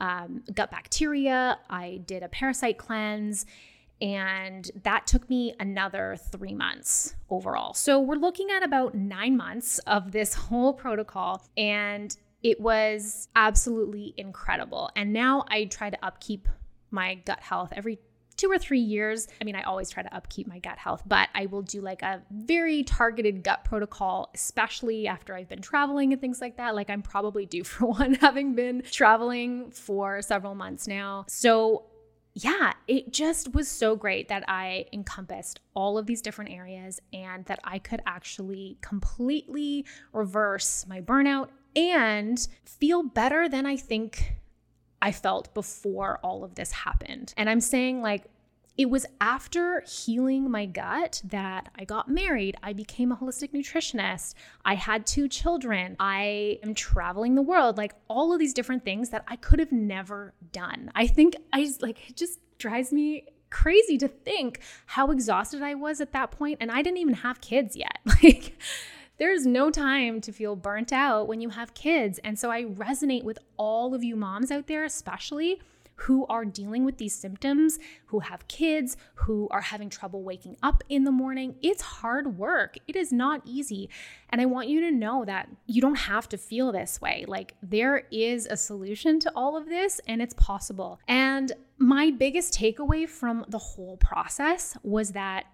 um, 0.00 0.42
gut 0.54 0.70
bacteria. 0.70 1.58
I 1.68 2.00
did 2.06 2.22
a 2.22 2.28
parasite 2.28 2.78
cleanse, 2.78 3.46
and 4.00 4.70
that 4.82 5.06
took 5.06 5.28
me 5.28 5.54
another 5.60 6.16
three 6.32 6.54
months 6.54 7.14
overall. 7.28 7.74
So 7.74 8.00
we're 8.00 8.16
looking 8.16 8.50
at 8.50 8.62
about 8.62 8.94
nine 8.94 9.36
months 9.36 9.78
of 9.80 10.12
this 10.12 10.34
whole 10.34 10.72
protocol, 10.72 11.42
and 11.56 12.16
it 12.42 12.60
was 12.60 13.28
absolutely 13.36 14.14
incredible. 14.16 14.90
And 14.96 15.12
now 15.12 15.44
I 15.48 15.66
try 15.66 15.90
to 15.90 16.04
upkeep 16.04 16.48
my 16.90 17.14
gut 17.14 17.40
health 17.40 17.72
every 17.76 17.98
two 18.40 18.50
or 18.50 18.58
three 18.58 18.80
years. 18.80 19.28
I 19.38 19.44
mean, 19.44 19.54
I 19.54 19.62
always 19.62 19.90
try 19.90 20.02
to 20.02 20.14
upkeep 20.16 20.46
my 20.46 20.58
gut 20.60 20.78
health, 20.78 21.02
but 21.06 21.28
I 21.34 21.44
will 21.46 21.60
do 21.60 21.82
like 21.82 22.00
a 22.00 22.22
very 22.30 22.82
targeted 22.82 23.44
gut 23.44 23.64
protocol, 23.64 24.30
especially 24.34 25.06
after 25.06 25.34
I've 25.34 25.48
been 25.48 25.60
traveling 25.60 26.12
and 26.12 26.20
things 26.22 26.40
like 26.40 26.56
that. 26.56 26.74
Like 26.74 26.88
I'm 26.88 27.02
probably 27.02 27.44
due 27.44 27.64
for 27.70 27.86
one, 27.86 28.14
having 28.14 28.54
been 28.54 28.82
traveling 28.90 29.70
for 29.70 30.22
several 30.22 30.54
months 30.54 30.88
now. 30.88 31.26
So 31.28 31.84
yeah, 32.32 32.72
it 32.88 33.12
just 33.12 33.54
was 33.54 33.68
so 33.68 33.94
great 33.94 34.28
that 34.28 34.44
I 34.48 34.86
encompassed 34.92 35.60
all 35.74 35.98
of 35.98 36.06
these 36.06 36.22
different 36.22 36.52
areas 36.52 36.98
and 37.12 37.44
that 37.46 37.58
I 37.64 37.78
could 37.78 38.00
actually 38.06 38.78
completely 38.80 39.84
reverse 40.12 40.86
my 40.88 41.02
burnout 41.02 41.48
and 41.76 42.48
feel 42.64 43.02
better 43.02 43.48
than 43.48 43.66
I 43.66 43.76
think 43.76 44.39
I 45.02 45.12
felt 45.12 45.52
before 45.54 46.18
all 46.22 46.44
of 46.44 46.54
this 46.54 46.72
happened. 46.72 47.34
And 47.36 47.48
I'm 47.48 47.60
saying, 47.60 48.02
like, 48.02 48.24
it 48.76 48.88
was 48.88 49.04
after 49.20 49.82
healing 49.86 50.50
my 50.50 50.64
gut 50.64 51.20
that 51.24 51.68
I 51.78 51.84
got 51.84 52.08
married. 52.08 52.56
I 52.62 52.72
became 52.72 53.12
a 53.12 53.16
holistic 53.16 53.52
nutritionist. 53.52 54.34
I 54.64 54.74
had 54.74 55.06
two 55.06 55.28
children. 55.28 55.96
I 56.00 56.60
am 56.62 56.74
traveling 56.74 57.34
the 57.34 57.42
world, 57.42 57.76
like 57.76 57.92
all 58.08 58.32
of 58.32 58.38
these 58.38 58.54
different 58.54 58.84
things 58.84 59.10
that 59.10 59.24
I 59.28 59.36
could 59.36 59.58
have 59.58 59.72
never 59.72 60.32
done. 60.52 60.90
I 60.94 61.06
think 61.06 61.36
I 61.52 61.64
just, 61.64 61.82
like 61.82 62.08
it 62.08 62.16
just 62.16 62.40
drives 62.58 62.90
me 62.92 63.26
crazy 63.50 63.98
to 63.98 64.08
think 64.08 64.60
how 64.86 65.10
exhausted 65.10 65.60
I 65.60 65.74
was 65.74 66.00
at 66.00 66.12
that 66.12 66.30
point 66.30 66.58
and 66.60 66.70
I 66.70 66.82
didn't 66.82 66.98
even 66.98 67.14
have 67.14 67.40
kids 67.40 67.76
yet. 67.76 67.98
Like 68.22 68.58
there's 69.20 69.44
no 69.44 69.70
time 69.70 70.22
to 70.22 70.32
feel 70.32 70.56
burnt 70.56 70.94
out 70.94 71.28
when 71.28 71.42
you 71.42 71.50
have 71.50 71.74
kids. 71.74 72.18
And 72.24 72.38
so 72.38 72.50
I 72.50 72.64
resonate 72.64 73.22
with 73.22 73.38
all 73.58 73.94
of 73.94 74.02
you 74.02 74.16
moms 74.16 74.50
out 74.50 74.66
there, 74.66 74.82
especially 74.82 75.60
who 75.96 76.24
are 76.28 76.46
dealing 76.46 76.86
with 76.86 76.96
these 76.96 77.14
symptoms, 77.14 77.78
who 78.06 78.20
have 78.20 78.48
kids, 78.48 78.96
who 79.16 79.46
are 79.50 79.60
having 79.60 79.90
trouble 79.90 80.22
waking 80.22 80.56
up 80.62 80.82
in 80.88 81.04
the 81.04 81.12
morning. 81.12 81.54
It's 81.60 81.82
hard 81.82 82.38
work. 82.38 82.76
It 82.88 82.96
is 82.96 83.12
not 83.12 83.42
easy. 83.44 83.90
And 84.30 84.40
I 84.40 84.46
want 84.46 84.68
you 84.68 84.80
to 84.80 84.90
know 84.90 85.26
that 85.26 85.50
you 85.66 85.82
don't 85.82 85.96
have 85.96 86.26
to 86.30 86.38
feel 86.38 86.72
this 86.72 87.02
way. 87.02 87.26
Like 87.28 87.54
there 87.62 88.04
is 88.10 88.46
a 88.46 88.56
solution 88.56 89.20
to 89.20 89.32
all 89.36 89.54
of 89.54 89.68
this 89.68 90.00
and 90.08 90.22
it's 90.22 90.32
possible. 90.34 90.98
And 91.06 91.52
my 91.76 92.10
biggest 92.10 92.58
takeaway 92.58 93.06
from 93.06 93.44
the 93.48 93.58
whole 93.58 93.98
process 93.98 94.78
was 94.82 95.12
that 95.12 95.44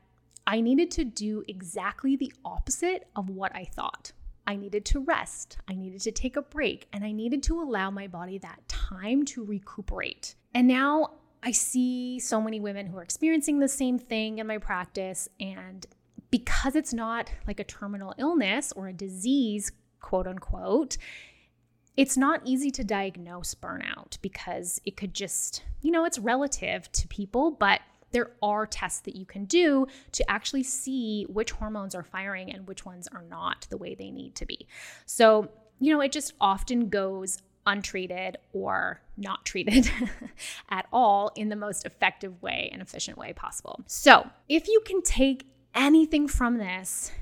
I 0.46 0.60
needed 0.60 0.90
to 0.92 1.04
do 1.04 1.42
exactly 1.48 2.16
the 2.16 2.32
opposite 2.44 3.08
of 3.16 3.28
what 3.30 3.54
I 3.54 3.64
thought. 3.64 4.12
I 4.46 4.54
needed 4.54 4.84
to 4.86 5.00
rest, 5.00 5.58
I 5.68 5.74
needed 5.74 6.00
to 6.02 6.12
take 6.12 6.36
a 6.36 6.42
break, 6.42 6.86
and 6.92 7.04
I 7.04 7.10
needed 7.10 7.42
to 7.44 7.60
allow 7.60 7.90
my 7.90 8.06
body 8.06 8.38
that 8.38 8.68
time 8.68 9.24
to 9.26 9.44
recuperate. 9.44 10.36
And 10.54 10.68
now 10.68 11.14
I 11.42 11.50
see 11.50 12.20
so 12.20 12.40
many 12.40 12.60
women 12.60 12.86
who 12.86 12.96
are 12.96 13.02
experiencing 13.02 13.58
the 13.58 13.68
same 13.68 13.98
thing 13.98 14.38
in 14.38 14.46
my 14.46 14.58
practice. 14.58 15.28
And 15.40 15.84
because 16.30 16.76
it's 16.76 16.92
not 16.92 17.30
like 17.46 17.60
a 17.60 17.64
terminal 17.64 18.14
illness 18.18 18.72
or 18.76 18.88
a 18.88 18.92
disease, 18.92 19.72
quote 20.00 20.26
unquote, 20.26 20.96
it's 21.96 22.16
not 22.16 22.42
easy 22.44 22.70
to 22.72 22.84
diagnose 22.84 23.54
burnout 23.54 24.18
because 24.22 24.80
it 24.84 24.96
could 24.96 25.14
just, 25.14 25.62
you 25.80 25.90
know, 25.90 26.04
it's 26.04 26.18
relative 26.18 26.90
to 26.92 27.08
people, 27.08 27.50
but 27.50 27.80
there 28.16 28.30
are 28.42 28.66
tests 28.66 29.00
that 29.00 29.14
you 29.14 29.26
can 29.26 29.44
do 29.44 29.86
to 30.12 30.30
actually 30.30 30.62
see 30.62 31.26
which 31.28 31.50
hormones 31.50 31.94
are 31.94 32.02
firing 32.02 32.50
and 32.50 32.66
which 32.66 32.86
ones 32.86 33.06
are 33.12 33.22
not 33.28 33.66
the 33.68 33.76
way 33.76 33.94
they 33.94 34.10
need 34.10 34.34
to 34.34 34.46
be. 34.46 34.66
So, 35.04 35.50
you 35.80 35.92
know, 35.92 36.00
it 36.00 36.12
just 36.12 36.32
often 36.40 36.88
goes 36.88 37.42
untreated 37.66 38.38
or 38.54 39.02
not 39.18 39.44
treated 39.44 39.90
at 40.70 40.86
all 40.94 41.30
in 41.36 41.50
the 41.50 41.56
most 41.56 41.84
effective 41.84 42.40
way 42.40 42.70
and 42.72 42.80
efficient 42.80 43.18
way 43.18 43.34
possible. 43.34 43.82
So, 43.86 44.26
if 44.48 44.66
you 44.66 44.80
can 44.86 45.02
take 45.02 45.46
anything 45.74 46.26
from 46.26 46.56
this, 46.56 47.12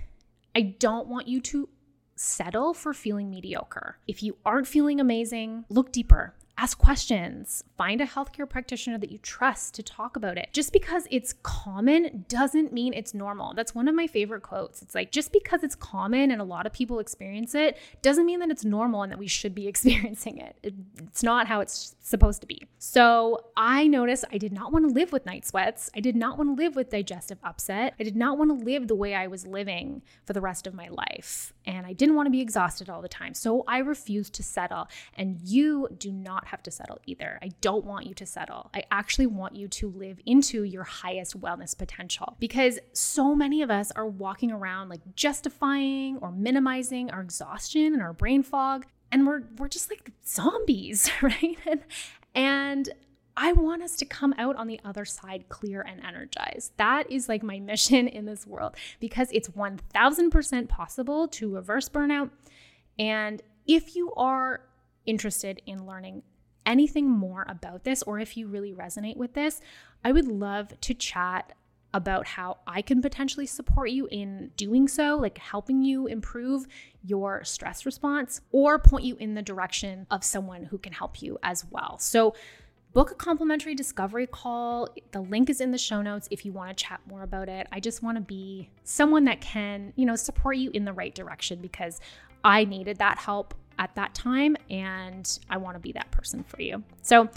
I 0.55 0.77
don't 0.79 1.09
want 1.09 1.27
you 1.27 1.41
to 1.41 1.69
settle 2.15 2.73
for 2.73 2.95
feeling 2.95 3.31
mediocre. 3.31 3.99
If 4.07 4.23
you 4.23 4.37
aren't 4.47 4.69
feeling 4.69 5.01
amazing, 5.01 5.65
look 5.69 5.91
deeper 5.91 6.35
ask 6.57 6.79
questions, 6.79 7.65
find 7.77 8.01
a 8.01 8.07
healthcare 8.07 8.49
practitioner 8.49 8.97
that 8.99 9.11
you 9.11 9.19
trust 9.19 9.75
to 9.75 9.83
talk 9.83 10.17
about 10.17 10.39
it. 10.39 10.49
Just 10.53 10.73
because 10.73 11.07
it's 11.11 11.35
common 11.43 12.25
doesn't 12.29 12.73
mean 12.73 12.95
it's 12.95 13.13
normal. 13.13 13.55
That's 13.55 13.75
one 13.75 13.89
of 13.89 13.95
my 13.95 14.07
favorite 14.07 14.43
quotes. 14.43 14.81
It's 14.81 14.95
like, 14.95 15.11
just 15.11 15.33
because 15.33 15.65
it's 15.65 15.75
common 15.75 16.31
and 16.31 16.41
a 16.41 16.45
lot 16.45 16.67
of 16.67 16.73
people 16.73 17.01
experience 17.01 17.55
it 17.55 17.77
doesn't 18.03 18.25
mean 18.25 18.39
that 18.41 18.51
it's 18.51 18.65
normal 18.65 19.03
and 19.03 19.11
that 19.11 19.19
we 19.19 19.27
should 19.27 19.55
be 19.55 19.67
experiencing 19.75 20.39
it. 20.39 20.57
It's 20.63 21.23
not 21.23 21.49
how 21.49 21.61
it's 21.61 21.97
supposed 22.01 22.41
to 22.43 22.47
be. 22.47 22.63
So 22.79 23.47
I 23.57 23.87
noticed 23.87 24.25
I 24.33 24.39
did 24.39 24.53
not 24.53 24.73
want 24.73 24.87
to 24.89 24.95
live 24.95 25.13
with 25.13 25.27
night 25.27 25.47
sweats. 25.47 25.91
I 25.97 26.01
did 26.01 26.15
not 26.15 26.39
want 26.39 26.57
to 26.57 26.63
live 26.63 26.77
with 26.77 26.91
digestive 26.91 27.39
upset. 27.43 27.95
I 27.99 28.05
did 28.05 28.17
not 28.17 28.39
want 28.39 28.59
to 28.59 28.65
live 28.65 28.87
the 28.87 28.95
way 28.95 29.15
I 29.15 29.27
was 29.27 29.47
living 29.47 30.03
for 30.25 30.33
the 30.33 30.41
rest 30.41 30.67
of 30.67 30.75
my 30.75 30.89
life. 30.89 31.53
And 31.67 31.87
I 31.87 31.93
didn't 31.93 32.15
want 32.15 32.27
to 32.27 32.31
be 32.31 32.41
exhausted 32.41 32.89
all 32.89 33.03
the 33.03 33.09
time. 33.09 33.35
So 33.35 33.65
I 33.67 33.79
refused 33.79 34.35
to 34.35 34.43
settle. 34.43 34.89
And 35.17 35.41
you 35.43 35.89
do 35.99 36.13
not 36.13 36.44
not 36.45 36.51
have 36.51 36.63
to 36.65 36.71
settle 36.71 36.99
either. 37.07 37.39
I 37.43 37.51
don't 37.61 37.85
want 37.85 38.07
you 38.07 38.15
to 38.15 38.27
settle. 38.27 38.71
I 38.75 38.85
actually 38.91 39.27
want 39.27 39.57
you 39.57 39.69
to 39.69 39.89
live 39.89 40.21
into 40.27 40.63
your 40.63 40.85
highest 40.85 41.41
wellness 41.41 41.77
potential 41.77 42.37
because 42.39 42.79
so 42.93 43.35
many 43.35 43.63
of 43.63 43.71
us 43.71 43.91
are 43.93 44.07
walking 44.07 44.53
around 44.53 44.89
like 44.89 45.01
justifying 45.15 46.19
or 46.19 46.31
minimizing 46.31 47.11
our 47.11 47.21
exhaustion 47.21 47.93
and 47.95 48.03
our 48.03 48.13
brain 48.13 48.43
fog. 48.43 48.87
And 49.11 49.27
we're, 49.27 49.43
we're 49.59 49.69
just 49.69 49.91
like 49.91 50.11
zombies, 50.27 51.11
right? 51.23 51.57
And, 51.67 51.81
and 52.35 52.89
I 53.37 53.53
want 53.53 53.83
us 53.83 53.97
to 53.97 54.05
come 54.05 54.35
out 54.39 54.57
on 54.57 54.67
the 54.67 54.81
other 54.85 55.05
side 55.05 55.49
clear 55.49 55.83
and 55.83 56.05
energized. 56.05 56.73
That 56.77 57.11
is 57.11 57.29
like 57.29 57.43
my 57.43 57.59
mission 57.73 58.07
in 58.07 58.27
this 58.27 58.47
world 58.47 58.77
because 59.01 59.29
it's 59.33 59.49
1000% 59.49 60.69
possible 60.69 61.29
to 61.29 61.55
reverse 61.55 61.89
burnout. 61.89 62.31
And 62.99 63.43
if 63.67 63.97
you 63.97 64.13
are 64.15 64.61
interested 65.07 65.61
in 65.67 65.87
learning 65.87 66.23
anything 66.67 67.09
more 67.09 67.45
about 67.49 67.85
this, 67.85 68.03
or 68.03 68.19
if 68.19 68.37
you 68.37 68.47
really 68.47 68.73
resonate 68.73 69.17
with 69.17 69.35
this, 69.35 69.61
I 70.05 70.13
would 70.13 70.27
love 70.27 70.79
to 70.81 70.95
chat 70.95 71.53
about 71.95 72.27
how 72.27 72.59
I 72.67 72.83
can 72.83 73.01
potentially 73.01 73.47
support 73.47 73.91
you 73.91 74.09
in 74.11 74.51
doing 74.57 74.89
so, 74.89 75.17
like 75.17 75.39
helping 75.39 75.83
you 75.83 76.09
improve 76.09 76.67
your 77.05 77.45
stress 77.45 77.87
response, 77.87 78.41
or 78.51 78.81
point 78.81 79.05
you 79.05 79.17
in 79.17 79.35
the 79.35 79.43
direction 79.43 80.07
of 80.11 80.25
someone 80.25 80.65
who 80.65 80.77
can 80.77 80.93
help 80.93 81.23
you 81.23 81.39
as 81.43 81.65
well. 81.71 81.97
So, 81.99 82.35
book 82.95 83.11
a 83.11 83.15
complimentary 83.15 83.75
discovery 83.75 84.27
call. 84.27 84.89
The 85.13 85.21
link 85.21 85.51
is 85.51 85.61
in 85.61 85.71
the 85.71 85.79
show 85.79 86.01
notes 86.03 86.29
if 86.31 86.45
you 86.45 86.53
want 86.53 86.77
to 86.77 86.85
chat 86.85 87.01
more 87.07 87.23
about 87.23 87.49
it. 87.49 87.67
I 87.73 87.81
just 87.81 88.03
want 88.03 88.17
to 88.17 88.23
be 88.23 88.71
someone 88.85 89.25
that 89.25 89.41
can, 89.41 89.93
you 89.97 90.07
know, 90.07 90.17
support 90.17 90.57
you 90.57 90.71
in 90.73 90.85
the 90.85 90.93
right 90.93 91.15
direction 91.15 91.61
because 91.61 92.01
I 92.45 92.65
needed 92.65 92.99
that 92.99 93.19
help 93.19 93.55
at 93.79 93.95
that 93.95 94.15
time, 94.15 94.57
and 94.71 95.39
I 95.51 95.57
want 95.57 95.77
to 95.77 95.81
be 95.81 95.93
that 95.93 96.11
person 96.11 96.43
for 96.43 96.61
you. 96.61 96.83
So, 97.03 97.29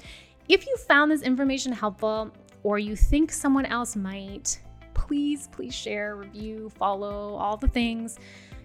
if 0.49 0.65
you 0.65 0.77
found 0.77 1.11
this 1.11 1.21
information 1.23 1.73
helpful 1.73 2.31
or 2.63 2.79
you 2.79 2.95
think 2.95 3.31
someone 3.31 3.65
else 3.65 3.95
might, 3.95 4.59
please, 4.93 5.49
please 5.51 5.73
share, 5.73 6.15
review, 6.15 6.69
follow, 6.69 7.35
all 7.35 7.57
the 7.57 7.67
things. 7.67 8.17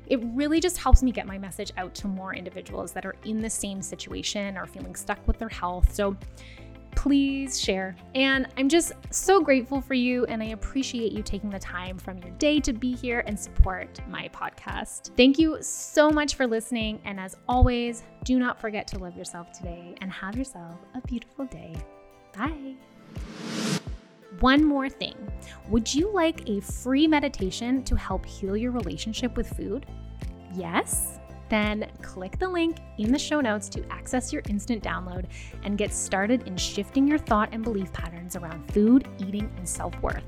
It 0.07 0.21
really 0.35 0.61
just 0.61 0.79
helps 0.79 1.03
me 1.03 1.11
get 1.13 1.27
my 1.27 1.39
message 1.39 1.73
out 1.77 1.95
to 1.97 2.09
more 2.09 2.35
individuals 2.35 2.93
that 2.93 3.05
are 3.07 3.17
in 3.25 3.41
the 3.41 3.51
same 3.51 3.83
situation 3.83 4.57
or 4.57 4.67
feeling 4.67 4.95
stuck 4.95 5.27
with 5.27 5.39
their 5.39 5.49
health. 5.49 5.93
So, 5.93 6.17
please 6.95 7.61
share. 7.61 7.97
And 8.15 8.47
I'm 8.57 8.69
just 8.69 8.93
so 9.11 9.41
grateful 9.41 9.81
for 9.81 9.95
you, 9.95 10.25
and 10.27 10.43
I 10.43 10.47
appreciate 10.47 11.13
you 11.13 11.23
taking 11.23 11.51
the 11.51 11.59
time 11.59 11.99
from 11.99 12.19
your 12.19 12.31
day 12.33 12.61
to 12.61 12.73
be 12.73 12.95
here 12.95 13.25
and 13.27 13.39
support 13.39 14.01
my 14.09 14.29
podcast. 14.29 15.11
Thank 15.17 15.39
you 15.39 15.59
so 15.61 16.11
much 16.11 16.35
for 16.35 16.47
listening. 16.47 17.01
And 17.05 17.19
as 17.19 17.37
always, 17.49 18.05
do 18.25 18.39
not 18.39 18.61
forget 18.61 18.87
to 18.89 18.99
love 18.99 19.17
yourself 19.17 19.53
today 19.53 19.95
and 20.01 20.11
have 20.13 20.37
yourself 20.37 20.77
a 20.95 21.01
beautiful 21.07 21.47
day. 21.47 21.75
Bye. 22.37 22.77
One 24.41 24.65
more 24.65 24.89
thing 24.89 25.15
Would 25.69 25.95
you 25.95 26.13
like 26.13 26.49
a 26.49 26.61
free 26.61 27.07
meditation 27.07 27.85
to 27.85 27.95
help 27.95 28.25
heal 28.27 28.57
your 28.57 28.73
relationship 28.73 29.37
with 29.37 29.49
food? 29.57 29.87
Yes? 30.55 31.19
Then 31.53 31.87
click 32.01 32.39
the 32.39 32.49
link 32.49 32.79
in 32.99 33.13
the 33.13 33.19
show 33.19 33.41
notes 33.41 33.69
to 33.69 33.85
access 33.93 34.33
your 34.33 34.43
instant 34.49 34.83
download 34.83 35.27
and 35.65 35.77
get 35.77 35.93
started 35.93 36.47
in 36.49 36.57
shifting 36.57 37.07
your 37.07 37.19
thought 37.19 37.51
and 37.53 37.63
belief 37.63 37.93
patterns 37.93 38.37
around 38.37 38.73
food, 38.73 39.07
eating, 39.19 39.53
and 39.59 39.69
self 39.69 39.95
worth 40.01 40.25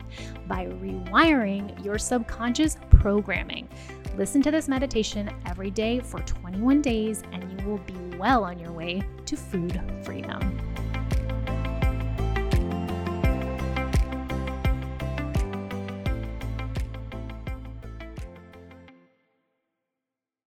by 0.46 0.66
rewiring 0.66 1.82
your 1.84 1.98
subconscious 1.98 2.76
programming. 2.90 3.68
Listen 4.16 4.42
to 4.42 4.50
this 4.50 4.68
meditation 4.68 5.30
every 5.46 5.70
day 5.70 6.00
for 6.00 6.20
21 6.20 6.82
days, 6.82 7.22
and 7.32 7.60
you 7.60 7.66
will 7.66 7.78
be 7.78 8.16
well 8.18 8.44
on 8.44 8.58
your 8.58 8.72
way 8.72 9.02
to 9.24 9.36
food 9.36 9.80
freedom. 10.04 10.73